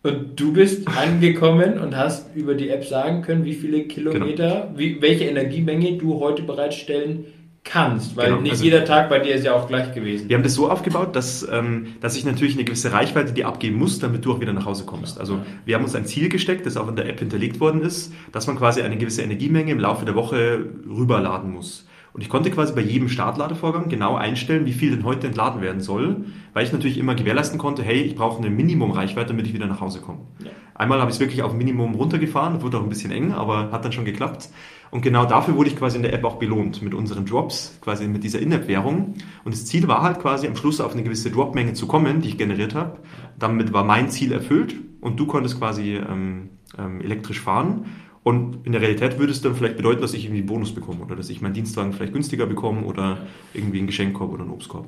[0.03, 5.01] Und du bist angekommen und hast über die App sagen können, wie viele Kilometer, wie,
[5.01, 7.25] welche Energiemenge du heute bereitstellen
[7.65, 8.15] kannst.
[8.15, 10.29] Weil Genau, nicht also- jeder Tag bei dir ist ja auch gleich gewesen.
[10.29, 13.77] Wir haben das so aufgebaut, dass, ähm, dass ich natürlich eine gewisse Reichweite dir abgeben
[13.77, 15.19] muss, damit du auch wieder nach Hause kommst.
[15.19, 18.13] Also wir haben uns ein Ziel gesteckt, das auch in der App hinterlegt worden ist,
[18.31, 21.85] dass man quasi eine gewisse Energiemenge im Laufe der Woche rüberladen muss.
[22.13, 25.81] Und ich konnte quasi bei jedem Startladevorgang genau einstellen, wie viel denn heute entladen werden
[25.81, 26.23] soll,
[26.53, 29.81] weil ich natürlich immer gewährleisten konnte, hey, ich brauche eine Minimumreichweite, damit ich wieder nach
[29.81, 30.19] Hause komme.
[30.41, 30.51] Ja.
[30.75, 33.83] Einmal habe ich es wirklich auf Minimum runtergefahren, wurde auch ein bisschen eng, aber hat
[33.83, 34.47] dann schon geklappt.
[34.95, 38.07] Und genau dafür wurde ich quasi in der App auch belohnt, mit unseren Drops, quasi
[38.07, 39.15] mit dieser In-App-Währung.
[39.43, 42.29] Und das Ziel war halt quasi am Schluss auf eine gewisse Drop-Menge zu kommen, die
[42.29, 42.99] ich generiert habe.
[43.37, 47.87] Damit war mein Ziel erfüllt und du konntest quasi ähm, ähm, elektrisch fahren.
[48.23, 51.03] Und in der Realität würde es dann vielleicht bedeuten, dass ich irgendwie einen Bonus bekomme
[51.03, 53.17] oder dass ich meinen Dienstwagen vielleicht günstiger bekomme oder
[53.53, 54.85] irgendwie einen Geschenkkorb oder einen Obstkorb.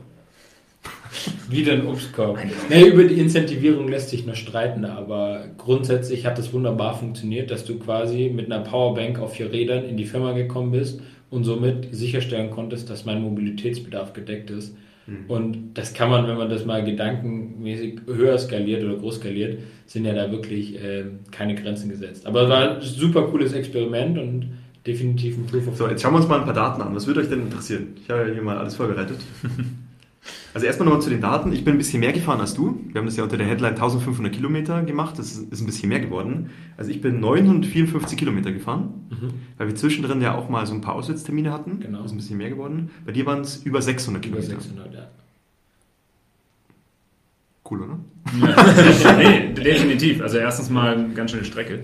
[1.49, 2.39] Wieder ein Obstkorb.
[2.69, 7.65] Nee, über die Incentivierung lässt sich noch streiten, aber grundsätzlich hat es wunderbar funktioniert, dass
[7.65, 11.93] du quasi mit einer Powerbank auf vier Rädern in die Firma gekommen bist und somit
[11.95, 14.75] sicherstellen konntest, dass mein Mobilitätsbedarf gedeckt ist.
[15.07, 15.25] Mhm.
[15.27, 20.05] Und das kann man, wenn man das mal gedankenmäßig höher skaliert oder groß skaliert, sind
[20.05, 22.25] ja da wirklich äh, keine Grenzen gesetzt.
[22.25, 24.49] Aber es war ein super cooles Experiment und
[24.85, 26.95] definitiv ein Proof of So, jetzt schauen wir uns mal ein paar Daten an.
[26.95, 27.95] Was würde euch denn interessieren?
[28.01, 29.17] Ich habe ja hier mal alles vorbereitet.
[30.57, 31.53] Also erstmal nochmal zu den Daten.
[31.53, 32.83] Ich bin ein bisschen mehr gefahren als du.
[32.87, 35.19] Wir haben das ja unter der Headline 1500 Kilometer gemacht.
[35.19, 36.49] Das ist ein bisschen mehr geworden.
[36.77, 39.33] Also ich bin 954 Kilometer gefahren, mhm.
[39.59, 41.79] weil wir zwischendrin ja auch mal so ein paar Auswärtstermine hatten.
[41.81, 41.99] Genau.
[41.99, 42.89] Das ist ein bisschen mehr geworden.
[43.05, 44.59] Bei dir waren es über 600 über Kilometer.
[44.59, 45.07] 600, ja.
[47.69, 47.99] Cool, oder?
[48.41, 49.13] Ja.
[49.17, 50.23] nee, definitiv.
[50.23, 51.81] Also erstens mal eine ganz schöne Strecke.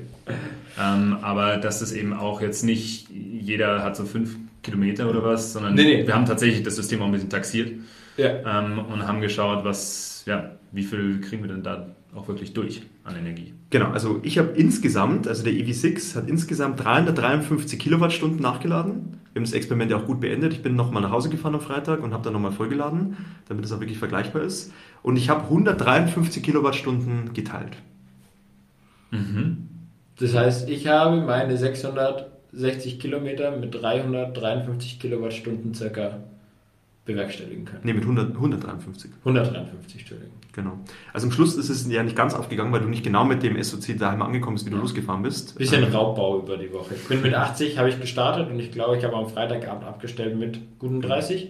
[0.82, 5.54] Ähm, aber das ist eben auch jetzt nicht, jeder hat so fünf Kilometer oder was,
[5.54, 6.08] sondern nee, nee.
[6.08, 7.70] wir haben tatsächlich das System auch ein bisschen taxiert
[8.18, 8.62] ja.
[8.62, 12.84] ähm, und haben geschaut, was, ja, wie viel kriegen wir denn da auch wirklich durch
[13.04, 13.54] an Energie.
[13.70, 19.20] Genau, also ich habe insgesamt, also der EV6 hat insgesamt 353 Kilowattstunden nachgeladen.
[19.34, 20.54] Wir haben das Experiment ja auch gut beendet.
[20.54, 23.18] Ich bin nochmal nach Hause gefahren am Freitag und habe dann nochmal vollgeladen,
[23.50, 24.72] damit es auch wirklich vergleichbar ist.
[25.02, 27.78] Und ich habe 153 Kilowattstunden geteilt.
[29.10, 29.70] Mhm.
[30.20, 36.20] Das heißt, ich habe meine 660 Kilometer mit 353 Kilowattstunden circa
[37.06, 37.82] bewerkstelligen können.
[37.84, 39.12] Nee, mit 100, 153.
[39.20, 40.34] 153, Entschuldigung.
[40.54, 40.80] Genau.
[41.12, 43.62] Also am Schluss ist es ja nicht ganz aufgegangen, weil du nicht genau mit dem
[43.62, 44.82] SOC daheim angekommen bist, wie du ja.
[44.82, 45.58] losgefahren bist.
[45.58, 46.96] Bisschen ähm, Raubbau über die Woche.
[46.96, 50.38] Ich bin mit 80, habe ich gestartet und ich glaube, ich habe am Freitagabend abgestellt
[50.38, 51.50] mit guten 30.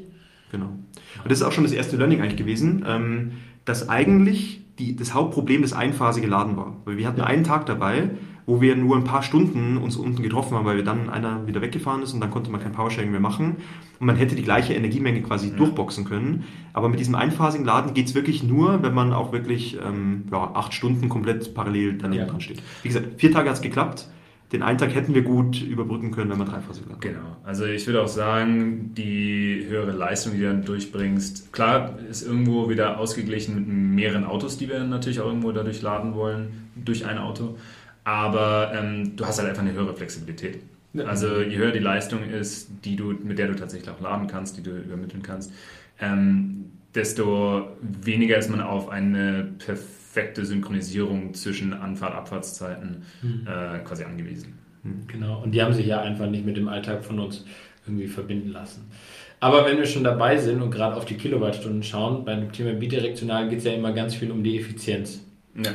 [0.51, 0.67] Genau.
[0.67, 3.33] Und das ist auch schon das erste Learning eigentlich gewesen, ähm,
[3.65, 6.77] dass eigentlich die, das Hauptproblem das einphasige Laden war.
[6.85, 7.25] Weil wir hatten ja.
[7.25, 8.09] einen Tag dabei,
[8.45, 11.61] wo wir nur ein paar Stunden uns unten getroffen haben, weil wir dann einer wieder
[11.61, 13.57] weggefahren ist und dann konnte man kein Powersharing mehr machen.
[13.99, 15.55] Und man hätte die gleiche Energiemenge quasi ja.
[15.55, 16.43] durchboxen können.
[16.73, 20.51] Aber mit diesem einphasigen Laden geht es wirklich nur, wenn man auch wirklich ähm, ja,
[20.55, 22.29] acht Stunden komplett parallel daneben ja.
[22.29, 22.61] dran steht.
[22.81, 24.07] Wie gesagt, vier Tage hat es geklappt.
[24.51, 26.99] Den einen Tag hätten wir gut überbrücken können, wenn man dreiphasig laden.
[26.99, 27.37] Genau.
[27.43, 32.69] Also ich würde auch sagen, die höhere Leistung, die du dann durchbringst, klar, ist irgendwo
[32.69, 37.17] wieder ausgeglichen mit mehreren Autos, die wir natürlich auch irgendwo dadurch laden wollen, durch ein
[37.17, 37.55] Auto
[38.03, 40.59] aber ähm, du hast halt einfach eine höhere Flexibilität.
[40.93, 41.05] Ja.
[41.05, 44.57] Also je höher die Leistung ist, die du, mit der du tatsächlich auch laden kannst,
[44.57, 45.51] die du übermitteln kannst,
[45.99, 53.47] ähm, desto weniger ist man auf eine perfekte Synchronisierung zwischen Anfahrt, Abfahrtszeiten mhm.
[53.47, 54.53] äh, quasi angewiesen.
[54.83, 55.07] Mhm.
[55.07, 57.45] Genau, und die haben sich ja einfach nicht mit dem Alltag von uns
[57.87, 58.91] irgendwie verbinden lassen.
[59.39, 63.49] Aber wenn wir schon dabei sind und gerade auf die Kilowattstunden schauen, beim Thema bidirektional
[63.49, 65.25] geht es ja immer ganz viel um die Effizienz.
[65.55, 65.71] Ja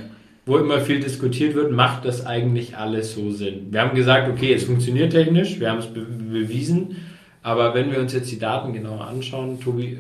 [0.49, 3.69] wo immer viel diskutiert wird, macht das eigentlich alles so Sinn?
[3.71, 6.97] Wir haben gesagt, okay, es funktioniert technisch, wir haben es be bewiesen,
[7.43, 9.99] aber wenn wir uns jetzt die Daten genauer anschauen, Tobi,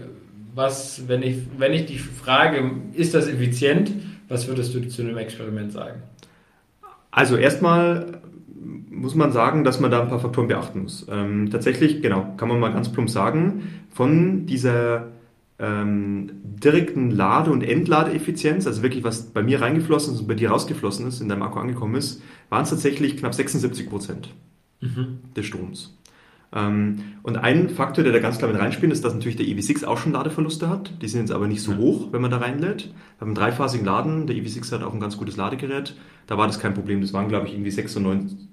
[0.54, 3.92] was, wenn ich, wenn ich die frage, ist das effizient,
[4.28, 6.02] was würdest du zu einem Experiment sagen?
[7.10, 8.20] Also erstmal
[8.90, 11.06] muss man sagen, dass man da ein paar Faktoren beachten muss.
[11.10, 15.08] Ähm, tatsächlich, genau, kann man mal ganz plump sagen, von dieser
[15.58, 20.50] ähm, direkten Lade- und Entladeeffizienz, also wirklich was bei mir reingeflossen ist und bei dir
[20.50, 24.34] rausgeflossen ist, in deinem Akku angekommen ist, waren es tatsächlich knapp 76 Prozent
[24.80, 25.18] mhm.
[25.36, 25.98] des Stroms.
[26.52, 29.84] Ähm, und ein Faktor, der da ganz klar mit reinspielt, ist, dass natürlich der EV6
[29.84, 30.92] auch schon Ladeverluste hat.
[31.02, 31.78] Die sind jetzt aber nicht so ja.
[31.78, 32.94] hoch, wenn man da reinlädt.
[33.18, 35.94] Beim dreiphasigen Laden, der EV6 hat auch ein ganz gutes Ladegerät,
[36.26, 37.00] da war das kein Problem.
[37.00, 38.47] Das waren, glaube ich, irgendwie 96,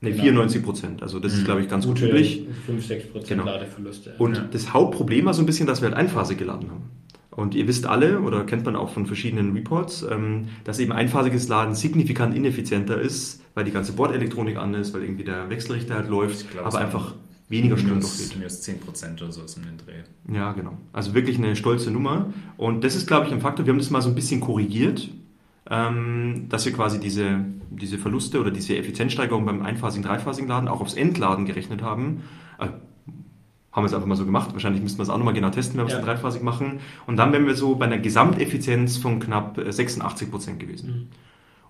[0.00, 0.22] Nee, genau.
[0.22, 1.02] 94 Prozent.
[1.02, 1.44] Also das ist, mhm.
[1.44, 2.46] glaube ich, ganz Gute gut üblich.
[2.66, 3.44] 5, 6 Prozent genau.
[3.44, 4.14] Ladeverluste.
[4.18, 4.44] Und ja.
[4.50, 6.82] das Hauptproblem war so ein bisschen, dass wir halt einphasig geladen haben.
[7.30, 11.48] Und ihr wisst alle, oder kennt man auch von verschiedenen Reports, ähm, dass eben einphasiges
[11.48, 16.08] Laden signifikant ineffizienter ist, weil die ganze Bordelektronik an ist, weil irgendwie der Wechselrichter halt
[16.08, 17.14] läuft, glaube, aber einfach
[17.48, 18.36] weniger Strom durchgeht.
[18.36, 20.34] Minus 10 Prozent oder so ist in den Dreh.
[20.34, 20.78] Ja, genau.
[20.92, 22.32] Also wirklich eine stolze Nummer.
[22.56, 23.66] Und das ist, glaube ich, ein Faktor.
[23.66, 25.08] Wir haben das mal so ein bisschen korrigiert
[25.68, 30.94] dass wir quasi diese, diese Verluste oder diese Effizienzsteigerung beim einphasigen, dreiphasigen Laden auch aufs
[30.94, 32.22] Entladen gerechnet haben.
[32.58, 32.68] Äh,
[33.72, 34.52] haben wir es einfach mal so gemacht.
[34.52, 36.04] Wahrscheinlich müssten wir es auch nochmal genau testen, wenn wir es ja.
[36.04, 36.80] dreiphasig machen.
[37.06, 40.88] Und dann wären wir so bei einer Gesamteffizienz von knapp 86 äh, Prozent gewesen.
[40.88, 41.06] Mhm.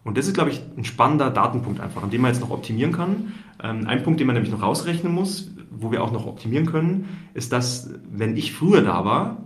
[0.05, 2.93] Und das ist, glaube ich, ein spannender Datenpunkt einfach, an dem man jetzt noch optimieren
[2.93, 3.33] kann.
[3.61, 7.09] Ähm, ein Punkt, den man nämlich noch rausrechnen muss, wo wir auch noch optimieren können,
[7.35, 9.39] ist, dass, wenn ich früher da war,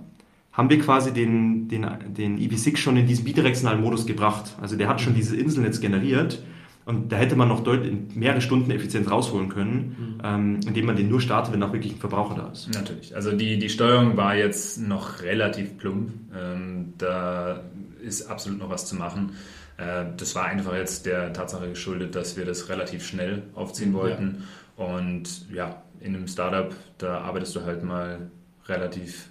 [0.60, 4.54] haben wir quasi den, den, den EV6 schon in diesen bidirektionalen Modus gebracht.
[4.60, 6.42] Also der hat schon dieses Inselnetz generiert
[6.84, 10.20] und da hätte man noch deutlich mehrere Stunden Effizienz rausholen können, mhm.
[10.22, 12.68] ähm, indem man den nur startet, wenn auch wirklich ein Verbraucher da ist.
[12.74, 13.16] Natürlich.
[13.16, 16.10] Also die, die Steuerung war jetzt noch relativ plump.
[16.38, 17.62] Ähm, da
[18.04, 19.30] ist absolut noch was zu machen.
[19.78, 24.44] Äh, das war einfach jetzt der Tatsache geschuldet, dass wir das relativ schnell aufziehen wollten.
[24.76, 24.84] Ja.
[24.84, 28.30] Und ja, in einem Startup, da arbeitest du halt mal
[28.66, 29.30] relativ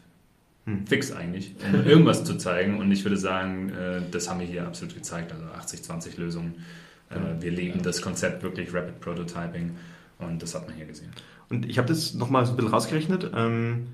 [0.69, 0.87] hm.
[0.87, 2.79] fix eigentlich, um irgendwas zu zeigen.
[2.79, 5.31] Und ich würde sagen, äh, das haben wir hier absolut gezeigt.
[5.31, 6.55] Also 80-20 Lösungen.
[7.09, 9.71] Äh, wir leben das Konzept wirklich Rapid Prototyping
[10.19, 11.11] und das hat man hier gesehen.
[11.49, 13.87] Und ich habe das nochmal so ein bisschen rausgerechnet, ähm,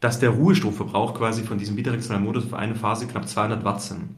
[0.00, 4.08] dass der Ruhestromverbrauch quasi von diesem bidirektionalen Modus auf eine Phase knapp 200 Watt sind.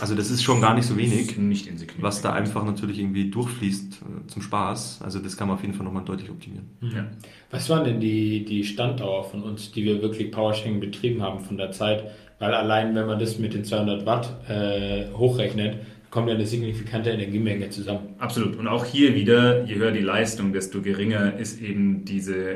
[0.00, 1.68] Also das ist schon gar nicht so wenig, nicht
[2.00, 5.00] was da einfach natürlich irgendwie durchfließt äh, zum Spaß.
[5.02, 6.68] Also das kann man auf jeden Fall nochmal deutlich optimieren.
[6.80, 7.06] Ja.
[7.50, 11.56] Was waren denn die, die Standdauer von uns, die wir wirklich Powersharing betrieben haben von
[11.56, 12.04] der Zeit?
[12.38, 15.78] Weil allein, wenn man das mit den 200 Watt äh, hochrechnet,
[16.10, 18.14] kommt ja eine signifikante Energiemenge zusammen.
[18.18, 18.56] Absolut.
[18.56, 22.50] Und auch hier wieder, je höher die Leistung, desto geringer ist eben diese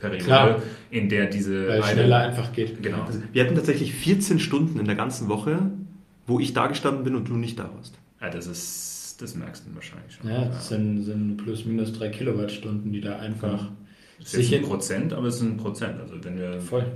[0.00, 0.62] Energieübertragungsperiode, Klar.
[0.90, 1.68] in der diese...
[1.68, 2.82] Weil es schneller einfach geht.
[2.82, 3.02] Genau.
[3.02, 5.70] Also wir hatten tatsächlich 14 Stunden in der ganzen Woche,
[6.26, 7.98] wo ich da gestanden bin und du nicht da warst.
[8.20, 10.30] Ja, das ist, das merkst du wahrscheinlich schon.
[10.30, 13.70] Ja, das sind, sind plus minus drei Kilowattstunden, die da einfach...
[14.20, 16.00] Das ist ein Prozent, aber es ist ein Prozent.
[16.00, 16.60] Also wenn wir...
[16.60, 16.86] Voll.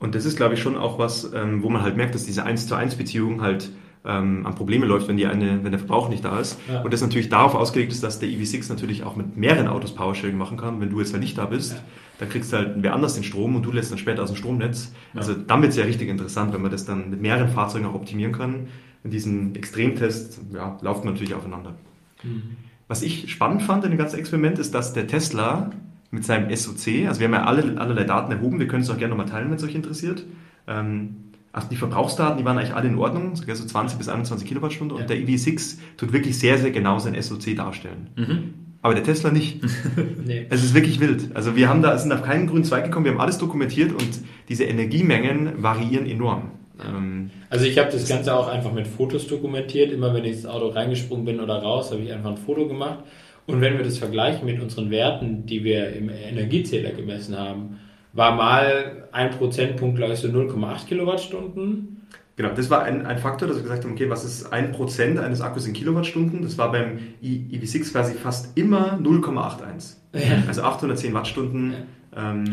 [0.00, 2.44] Und das ist, glaube ich, schon auch was, ähm, wo man halt merkt, dass diese
[2.44, 3.70] 1 zu 1 Beziehung halt
[4.04, 6.58] ähm, an Probleme läuft, wenn, die eine, wenn der Verbrauch nicht da ist.
[6.68, 6.82] Ja.
[6.82, 10.36] Und das natürlich darauf ausgelegt ist, dass der EV6 natürlich auch mit mehreren Autos Powersharing
[10.36, 10.80] machen kann.
[10.80, 11.78] Wenn du jetzt halt nicht da bist, ja.
[12.18, 14.36] Dann kriegst du halt wer anders den Strom und du lässt dann später aus dem
[14.36, 14.92] Stromnetz.
[15.12, 15.20] Ja.
[15.20, 17.94] Also dann wird es ja richtig interessant, wenn man das dann mit mehreren Fahrzeugen auch
[17.94, 18.68] optimieren kann.
[19.02, 21.74] In diesem Extremtest ja, laufen natürlich aufeinander.
[22.22, 22.56] Mhm.
[22.88, 25.70] Was ich spannend fand in dem ganzen Experiment ist, dass der Tesla
[26.10, 28.98] mit seinem SOC, also wir haben ja alle, allerlei Daten erhoben, wir können es auch
[28.98, 30.24] gerne nochmal teilen, wenn es euch interessiert.
[30.66, 31.16] Ähm,
[31.52, 34.96] also die Verbrauchsdaten, die waren eigentlich alle in Ordnung, so 20 bis 21 Kilowattstunden.
[34.96, 35.02] Ja.
[35.02, 38.08] Und der EV6 tut wirklich sehr, sehr genau sein SOC darstellen.
[38.16, 38.54] Mhm.
[38.84, 39.62] Aber der Tesla nicht.
[40.26, 40.44] nee.
[40.50, 41.34] Es ist wirklich wild.
[41.34, 44.20] Also wir haben da, sind auf keinen grünen Zweig gekommen, wir haben alles dokumentiert und
[44.50, 46.50] diese Energiemengen variieren enorm.
[46.86, 49.90] Ähm, also ich habe das Ganze auch einfach mit Fotos dokumentiert.
[49.90, 52.98] Immer wenn ich ins Auto reingesprungen bin oder raus, habe ich einfach ein Foto gemacht.
[53.46, 57.78] Und wenn wir das vergleichen mit unseren Werten, die wir im Energiezähler gemessen haben,
[58.12, 61.93] war mal ein Prozentpunkt, glaube ich, so 0,8 Kilowattstunden.
[62.36, 65.18] Genau, das war ein, ein Faktor, dass wir gesagt haben, okay, was ist ein Prozent
[65.18, 66.42] eines Akkus in Kilowattstunden?
[66.42, 69.94] Das war beim EV6 quasi fast immer 0,81.
[70.14, 70.42] Ja.
[70.48, 71.74] Also 810 Wattstunden.
[72.12, 72.32] Ja.
[72.32, 72.44] Ähm,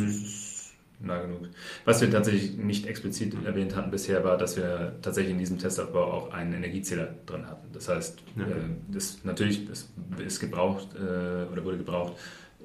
[1.00, 1.50] nah genug.
[1.86, 6.04] Was wir tatsächlich nicht explizit erwähnt hatten bisher, war, dass wir tatsächlich in diesem Testaufbau
[6.04, 7.68] auch einen Energiezähler drin hatten.
[7.74, 8.44] Das heißt, ja.
[8.44, 8.48] äh,
[8.90, 9.90] das natürlich das
[10.24, 12.14] ist gebraucht äh, oder wurde gebraucht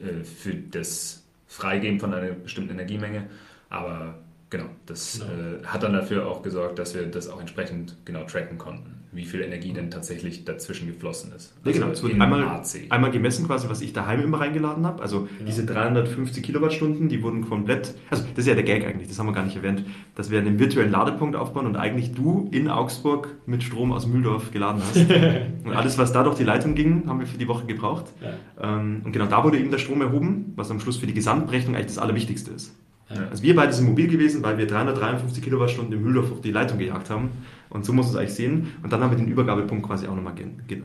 [0.01, 3.29] äh, für das Freigeben von einer bestimmten Energiemenge.
[3.71, 4.19] Aber
[4.51, 5.59] genau, das genau.
[5.59, 9.25] Äh, hat dann dafür auch gesorgt, dass wir das auch entsprechend genau tracken konnten, wie
[9.25, 11.55] viel Energie denn tatsächlich dazwischen geflossen ist.
[11.65, 15.03] Also ja, genau, es wurde einmal, einmal gemessen quasi, was ich daheim immer reingeladen habe.
[15.03, 15.47] Also genau.
[15.47, 19.27] diese 350 Kilowattstunden, die wurden komplett, also das ist ja der Gag eigentlich, das haben
[19.27, 23.35] wir gar nicht erwähnt, dass wir einen virtuellen Ladepunkt aufbauen und eigentlich du in Augsburg
[23.47, 24.97] mit Strom aus Mühldorf geladen hast.
[25.65, 28.07] und alles, was da durch die Leitung ging, haben wir für die Woche gebraucht.
[28.21, 28.79] Ja.
[28.79, 31.75] Ähm, und genau da wurde eben der Strom erhoben, was am Schluss für die Gesamtberechnung
[31.75, 32.73] eigentlich das Allerwichtigste ist.
[33.09, 33.29] Ja.
[33.29, 36.79] Also wir beide sind mobil gewesen, weil wir 353 Kilowattstunden im Mühldorf auf die Leitung
[36.79, 37.31] gejagt haben.
[37.71, 38.73] Und so muss es eigentlich sehen.
[38.83, 40.35] Und dann haben wir den Übergabepunkt quasi auch nochmal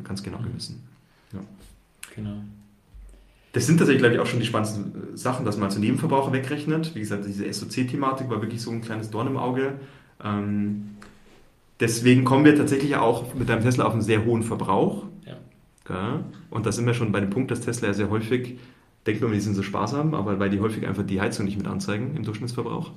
[0.03, 0.83] ganz genau gemessen.
[1.33, 1.39] Ja.
[2.15, 2.41] Genau.
[3.53, 6.95] Das sind tatsächlich, glaube ich, auch schon die spannendsten Sachen, dass man als Nebenverbraucher wegrechnet.
[6.95, 9.73] Wie gesagt, diese SOC-Thematik war wirklich so ein kleines Dorn im Auge.
[10.23, 10.91] Ähm,
[11.79, 15.05] deswegen kommen wir tatsächlich auch mit deinem Tesla auf einen sehr hohen Verbrauch.
[15.25, 16.23] Ja.
[16.49, 18.59] Und da sind wir schon bei dem Punkt, dass Tesla ja sehr häufig
[19.05, 21.67] denkt man, die sind so sparsam, aber weil die häufig einfach die Heizung nicht mit
[21.67, 22.91] anzeigen im Durchschnittsverbrauch.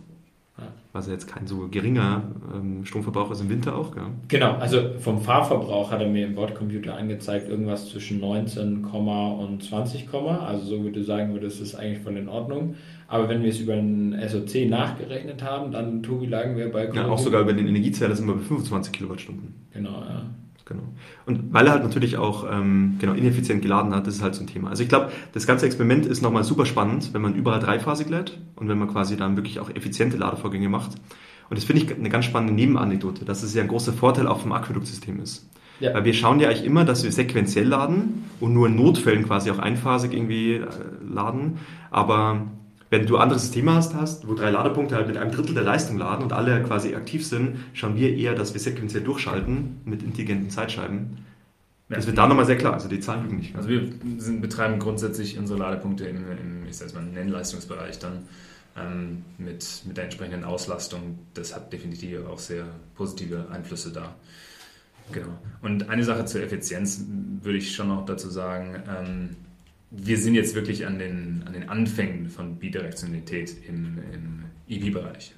[0.95, 2.23] Was ja jetzt kein so geringer
[2.55, 4.05] ähm, Stromverbrauch ist im Winter auch, gell?
[4.29, 10.09] Genau, also vom Fahrverbrauch hat er mir im Bordcomputer angezeigt, irgendwas zwischen 19, und 20,
[10.15, 12.77] also so wie du sagen würdest, ist eigentlich voll in Ordnung.
[13.09, 16.89] Aber wenn wir es über einen SOC nachgerechnet haben, dann, Tobi, lagen wir bei...
[16.89, 19.53] Ja, auch sogar über den Energiezähler sind wir bei 25 Kilowattstunden.
[19.73, 20.27] Genau, ja.
[20.67, 20.83] Genau.
[21.27, 24.43] Und weil er halt natürlich auch ähm, genau, ineffizient geladen hat, das ist halt so
[24.43, 24.71] ein Thema.
[24.71, 28.39] Also ich glaube, das ganze Experiment ist nochmal super spannend, wenn man überall dreiphasig lädt
[28.57, 30.93] und wenn man quasi dann wirklich auch effiziente Ladevorgänge macht.
[31.51, 34.41] Und das finde ich eine ganz spannende Nebenanekdote, dass es ja ein großer Vorteil auch
[34.41, 35.51] vom Aquäduktsystem ist.
[35.81, 35.93] Ja.
[35.93, 39.51] Weil wir schauen ja eigentlich immer, dass wir sequenziell laden und nur in Notfällen quasi
[39.51, 40.67] auch einphasig irgendwie äh,
[41.07, 41.59] laden.
[41.91, 42.47] Aber
[42.91, 45.99] wenn du andere Systeme hast, hast, wo drei Ladepunkte halt mit einem Drittel der Leistung
[45.99, 50.51] laden und alle quasi aktiv sind, schauen wir eher, dass wir sequenziell durchschalten mit intelligenten
[50.51, 51.19] Zeitscheiben.
[51.89, 53.57] Das wird da nochmal sehr klar, also die Zahlen lügen nicht.
[53.57, 58.23] Also wir sind, betreiben grundsätzlich unsere Ladepunkte im, im ich sag mal, Nennleistungsbereich dann
[58.77, 61.19] ähm, mit, mit der entsprechenden Auslastung.
[61.35, 62.65] Das hat definitiv auch sehr
[62.95, 64.15] positive Einflüsse da.
[65.13, 65.39] Genau.
[65.61, 67.05] Und eine Sache zur Effizienz
[67.43, 68.83] würde ich schon noch dazu sagen.
[68.89, 69.37] Ähm,
[69.97, 75.35] wir sind jetzt wirklich an den, an den Anfängen von Bidirektionalität im, im EV-Bereich.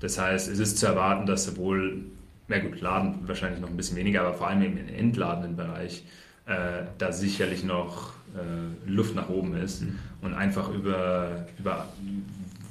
[0.00, 2.04] Das heißt, es ist zu erwarten, dass sowohl,
[2.48, 6.04] na gut, Laden wahrscheinlich noch ein bisschen weniger, aber vor allem im entladenden Bereich
[6.46, 9.98] äh, da sicherlich noch äh, Luft nach oben ist mhm.
[10.22, 11.88] und einfach über, über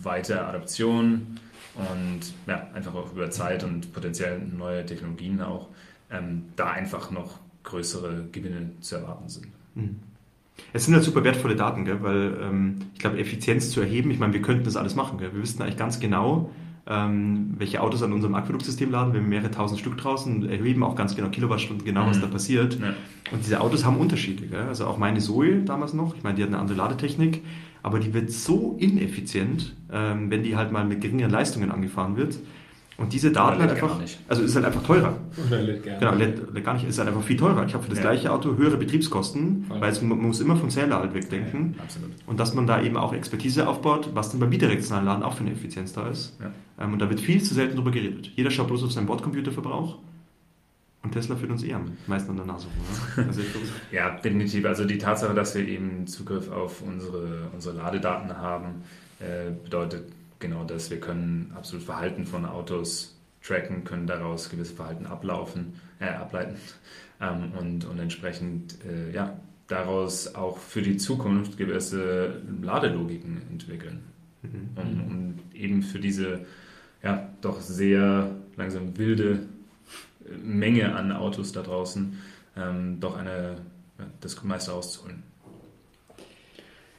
[0.02, 1.40] weitere Adaption
[1.76, 5.68] und ja, einfach auch über Zeit und potenziell neue Technologien auch,
[6.10, 9.48] ähm, da einfach noch größere Gewinne zu erwarten sind.
[9.76, 10.00] Mhm.
[10.74, 12.02] Es sind halt super wertvolle Daten, gell?
[12.02, 15.18] weil ähm, ich glaube, Effizienz zu erheben, ich meine, wir könnten das alles machen.
[15.18, 15.34] Gell?
[15.34, 16.52] Wir wüssten eigentlich ganz genau,
[16.88, 19.14] ähm, welche Autos an unserem Aquäduktsystem laden.
[19.14, 22.22] Wir haben mehrere tausend Stück draußen, erheben auch ganz genau Kilowattstunden, genau, was mhm.
[22.22, 22.80] da passiert.
[22.80, 22.94] Ja.
[23.32, 24.48] Und diese Autos haben Unterschiede.
[24.48, 24.64] Gell?
[24.64, 27.42] Also auch meine Zoe damals noch, ich meine, die hat eine andere Ladetechnik,
[27.82, 32.38] aber die wird so ineffizient, ähm, wenn die halt mal mit geringeren Leistungen angefahren wird.
[32.98, 35.18] Und diese Daten halt einfach, also ist halt einfach teurer.
[35.48, 37.66] Oder lädt gar genau, lädt, lädt gar nicht, ist halt einfach viel teurer.
[37.66, 38.06] Ich habe für das ja.
[38.06, 39.82] gleiche Auto höhere Betriebskosten, Voll.
[39.82, 41.74] weil es, man muss immer vom Zähler halt wegdenken.
[41.76, 42.12] Ja, absolut.
[42.26, 45.42] Und dass man da eben auch Expertise aufbaut, was dann beim bidirektionalen Laden auch für
[45.42, 46.38] eine Effizienz da ist.
[46.40, 46.52] Ja.
[46.86, 48.32] Ähm, und da wird viel zu selten drüber geredet.
[48.34, 49.98] Jeder schaut bloß auf seinen Bordcomputerverbrauch.
[51.04, 53.26] Und Tesla führt uns eher am meisten an der Nase rum.
[53.28, 53.42] Also
[53.92, 54.66] ja, definitiv.
[54.66, 58.84] Also die Tatsache, dass wir eben Zugriff auf unsere, unsere Ladedaten haben,
[59.20, 60.06] äh, bedeutet
[60.40, 60.90] genau das.
[60.90, 66.56] Wir können absolut Verhalten von Autos tracken, können daraus gewisse Verhalten ablaufen, äh, ableiten
[67.22, 74.04] ähm, und, und entsprechend äh, ja, daraus auch für die Zukunft gewisse Ladelogiken entwickeln,
[74.42, 74.70] mhm.
[74.76, 76.46] um, um, eben für diese
[77.04, 79.46] ja, doch sehr langsam wilde
[80.26, 82.18] äh, Menge an Autos da draußen
[82.58, 83.58] ähm, doch eine,
[84.22, 85.24] das meiste rauszuholen.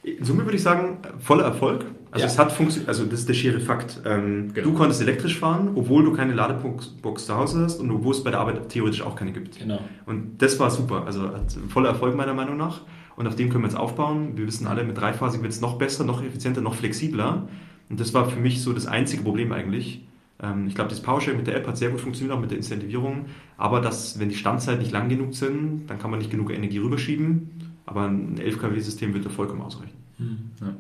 [0.03, 1.87] In Summe würde ich sagen, voller Erfolg.
[2.17, 2.33] Also ja.
[2.33, 4.01] es hat funktioniert, also das ist der schiere Fakt.
[4.07, 4.69] Ähm, genau.
[4.69, 8.31] Du konntest elektrisch fahren, obwohl du keine Ladebox zu Hause hast und obwohl es bei
[8.31, 9.59] der Arbeit theoretisch auch keine gibt.
[9.59, 9.81] Genau.
[10.07, 11.05] Und das war super.
[11.05, 12.81] Also hat voller Erfolg meiner Meinung nach.
[13.17, 14.37] Und auf dem können wir jetzt aufbauen.
[14.37, 17.49] Wir wissen alle, mit dreiphasig wird es noch besser, noch effizienter, noch flexibler.
[17.91, 20.07] Und das war für mich so das einzige Problem eigentlich.
[20.43, 22.57] Ähm, ich glaube, das PowerShare mit der App hat sehr gut funktioniert, auch mit der
[22.59, 23.27] Incentivierung.
[23.59, 26.79] Aber dass, wenn die Standzeiten nicht lang genug sind, dann kann man nicht genug Energie
[26.79, 27.51] rüberschieben.
[27.85, 29.97] Aber ein 11 kW-System wird da vollkommen ausreichen.
[30.19, 30.51] Hm.
[30.61, 30.75] Ja.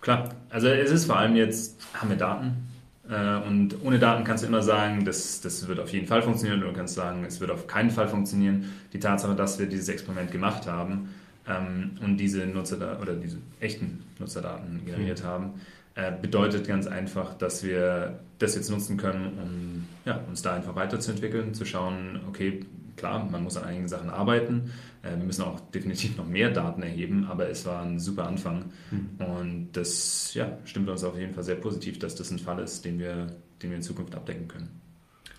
[0.00, 2.68] Klar, also es ist vor allem jetzt, haben wir Daten.
[3.10, 6.60] Äh, und ohne Daten kannst du immer sagen, das, das wird auf jeden Fall funktionieren
[6.60, 8.72] oder du kannst sagen, es wird auf keinen Fall funktionieren.
[8.92, 11.14] Die Tatsache, dass wir dieses Experiment gemacht haben
[11.48, 15.26] ähm, und diese Nutzerdaten oder diese echten Nutzerdaten generiert mhm.
[15.26, 15.60] haben,
[15.94, 20.76] äh, bedeutet ganz einfach, dass wir das jetzt nutzen können, um ja, uns da einfach
[20.76, 22.64] weiterzuentwickeln, zu schauen, okay,
[22.98, 24.72] klar, man muss an einigen Sachen arbeiten.
[25.02, 28.66] Äh, wir müssen auch definitiv noch mehr Daten erheben, aber es war ein super Anfang.
[28.90, 29.24] Mhm.
[29.24, 32.84] Und das ja, stimmt uns auf jeden Fall sehr positiv, dass das ein Fall ist,
[32.84, 33.28] den wir,
[33.62, 34.68] den wir in Zukunft abdecken können.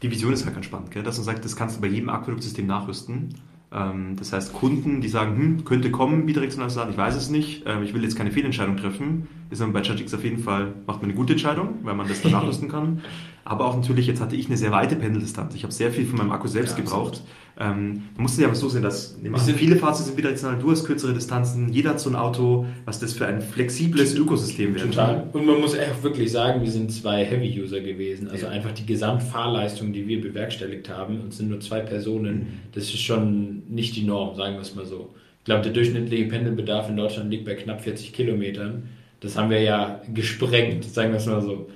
[0.02, 1.04] Die Vision ist halt ganz spannend, gell?
[1.04, 3.36] dass man sagt, das kannst du bei jedem Aquäduktsystem nachrüsten.
[3.72, 7.64] Ähm, das heißt, Kunden, die sagen, hm, könnte kommen, bidirektionales Laden, ich weiß es nicht,
[7.66, 11.02] ähm, ich will jetzt keine Fehlentscheidung treffen, ist man bei ChargeX auf jeden Fall, macht
[11.02, 13.02] man eine gute Entscheidung, weil man das dann nachrüsten kann.
[13.46, 15.56] Aber auch natürlich, jetzt hatte ich eine sehr weite Pendeldistanz.
[15.56, 17.24] Ich habe sehr viel von meinem Akku selbst ja, gebraucht.
[17.60, 20.86] Ähm, man muss sich aber so sehen, dass also viele Fahrzeuge sind bidirektional, du hast
[20.86, 24.88] kürzere Distanzen, jeder hat so ein Auto, was das für ein flexibles Ökosystem wäre.
[24.88, 25.28] Total.
[25.34, 28.30] Und man muss echt wirklich sagen, wir sind zwei Heavy-User gewesen.
[28.30, 28.52] Also ja.
[28.52, 32.48] einfach die Gesamtfahrleistung, die wir bewerkstelligt haben, und sind nur zwei Personen, mhm.
[32.74, 35.14] das ist schon nicht die Norm, sagen wir es mal so.
[35.40, 38.84] Ich glaube, der durchschnittliche Pendelbedarf in Deutschland liegt bei knapp 40 Kilometern.
[39.20, 41.70] Das haben wir ja gesprengt, sagen wir es mal so.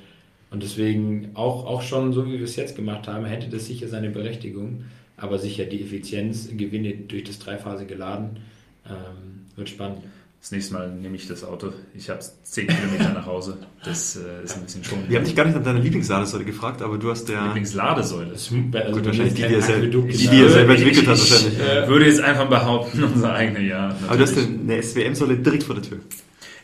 [0.52, 3.88] Und deswegen auch, auch schon so, wie wir es jetzt gemacht haben, hätte das sicher
[3.88, 4.84] seine Berechtigung
[5.18, 8.38] aber sicher die Effizienzgewinne durch das dreiphasige Laden
[8.88, 10.00] ähm, wird spannend.
[10.42, 11.72] Das nächste Mal nehme ich das Auto.
[11.96, 13.60] Ich habe 10 Kilometer nach Hause.
[13.86, 15.08] Das äh, ist ein bisschen schon.
[15.08, 17.46] Wir haben dich gar nicht nach deiner Lieblingsladesäule gefragt, aber du hast der.
[17.46, 18.32] Lieblingsladesäule.
[18.32, 21.54] Also Gut, wahrscheinlich die, die, er selber, die, die er selber entwickelt hat, wahrscheinlich.
[21.54, 23.88] Ich äh, würde jetzt einfach behaupten, unsere eigene, ja.
[23.88, 24.10] Natürlich.
[24.10, 26.00] Aber du hast eine SWM-Säule direkt vor der Tür.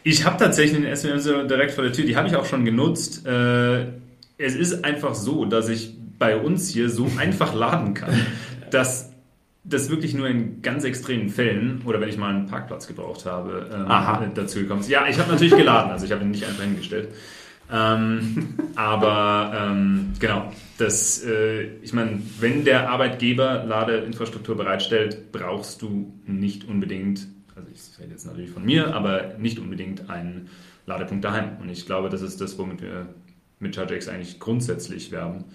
[0.04, 2.06] Ich habe tatsächlich eine SWM-Säule direkt vor der Tür.
[2.06, 3.26] Die habe ich auch schon genutzt.
[3.26, 3.86] Äh,
[4.38, 8.14] es ist einfach so, dass ich bei uns hier so einfach laden kann,
[8.72, 9.12] dass
[9.64, 13.70] das wirklich nur in ganz extremen Fällen oder wenn ich mal einen Parkplatz gebraucht habe,
[13.74, 14.90] ähm, dazu gekommen ist.
[14.90, 17.10] Ja, ich habe natürlich geladen, also ich habe ihn nicht einfach hingestellt.
[17.72, 26.14] Ähm, aber ähm, genau, das, äh, ich meine, wenn der Arbeitgeber Ladeinfrastruktur bereitstellt, brauchst du
[26.26, 27.28] nicht unbedingt,
[27.60, 30.50] also ich rede jetzt natürlich von mir, aber nicht unbedingt einen
[30.86, 31.58] Ladepunkt daheim.
[31.62, 33.08] Und ich glaube, das ist das, womit wir
[33.60, 35.46] mit ChargeX eigentlich grundsätzlich werben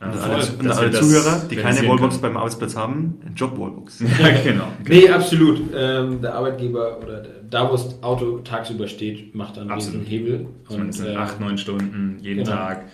[0.00, 2.20] Und Äh, alle, dass und alle das Zuhörer, die keine Wallbox können.
[2.20, 4.00] beim Arbeitsplatz haben, Job-Wallbox.
[4.20, 4.68] Ja, genau.
[4.86, 5.60] Nee, absolut.
[5.74, 10.02] Ähm, der Arbeitgeber oder der, da, wo das Auto tagsüber steht, macht dann Absolut.
[10.02, 10.46] diesen Hebel.
[10.68, 12.56] Und es sind äh, acht, neun Stunden jeden genau.
[12.56, 12.84] Tag.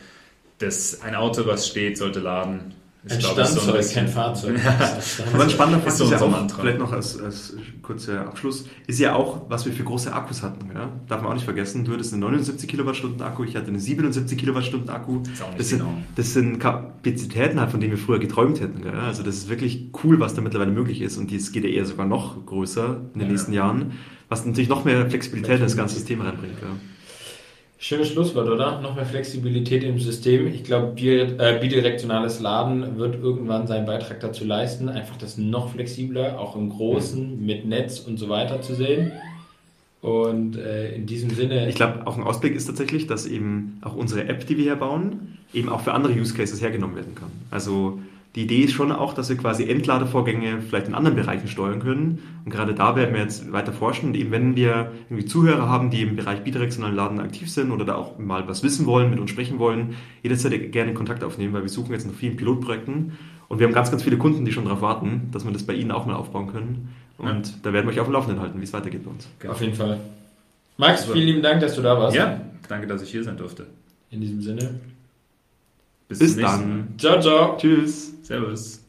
[0.58, 2.72] Das, ein Auto, was steht, sollte laden.
[3.05, 4.61] Ist, ein so Standzeug, bisschen- kein Fahrzeug.
[5.34, 8.66] Aber ein spannender Fakt Ist so ist ja auch, vielleicht noch als, als kurzer Abschluss,
[8.86, 10.70] ist ja auch, was wir für große Akkus hatten.
[10.72, 10.88] Ja?
[11.09, 14.38] Darf man auch nicht vergessen, du hattest einen 79 Kilowattstunden Akku, ich hatte einen 77
[14.38, 15.20] Kilowattstunden Akku.
[15.22, 16.05] Ist auch nicht Das sind, enorm.
[16.14, 18.82] das sind Kapazitäten, halt, von denen wir früher geträumt hätten.
[18.82, 18.92] Gell?
[18.94, 21.84] Also das ist wirklich cool, was da mittlerweile möglich ist und es geht ja eher
[21.86, 23.32] sogar noch größer in den Ja.
[23.32, 23.92] nächsten Jahren,
[24.28, 26.61] was natürlich noch mehr Flexibilität in das ganze System reinbringt.
[26.61, 26.68] Gell?
[27.82, 28.80] Schönes Schlusswort, oder?
[28.80, 30.46] Noch mehr Flexibilität im System.
[30.46, 36.38] Ich glaube, äh, bidirektionales Laden wird irgendwann seinen Beitrag dazu leisten, einfach das noch flexibler,
[36.38, 39.10] auch im Großen, mit Netz und so weiter zu sehen.
[40.00, 41.68] Und äh, in diesem Sinne.
[41.68, 44.76] Ich glaube, auch ein Ausblick ist tatsächlich, dass eben auch unsere App, die wir hier
[44.76, 47.32] bauen, eben auch für andere Use Cases hergenommen werden kann.
[47.50, 47.98] Also
[48.34, 52.20] die Idee ist schon auch, dass wir quasi Entladevorgänge vielleicht in anderen Bereichen steuern können.
[52.44, 54.08] Und gerade da werden wir jetzt weiter forschen.
[54.08, 57.84] Und eben wenn wir irgendwie Zuhörer haben, die im Bereich bidirektionalen Laden aktiv sind oder
[57.84, 61.62] da auch mal was wissen wollen, mit uns sprechen wollen, jederzeit gerne Kontakt aufnehmen, weil
[61.62, 63.12] wir suchen jetzt nach vielen Pilotprojekten.
[63.48, 65.74] Und wir haben ganz, ganz viele Kunden, die schon darauf warten, dass wir das bei
[65.74, 66.88] ihnen auch mal aufbauen können.
[67.18, 69.28] Und da werden wir euch auf dem Laufenden halten, wie es weitergeht bei uns.
[69.46, 70.00] auf jeden Fall.
[70.78, 71.12] Max, Super.
[71.12, 72.16] vielen lieben Dank, dass du da warst.
[72.16, 73.66] Ja, danke, dass ich hier sein durfte.
[74.10, 74.80] In diesem Sinne.
[76.08, 76.78] Bis zum nächsten dann.
[76.78, 76.86] Mal.
[76.96, 77.56] Ciao, ciao.
[77.58, 78.11] Tschüss.
[78.22, 78.81] Servus.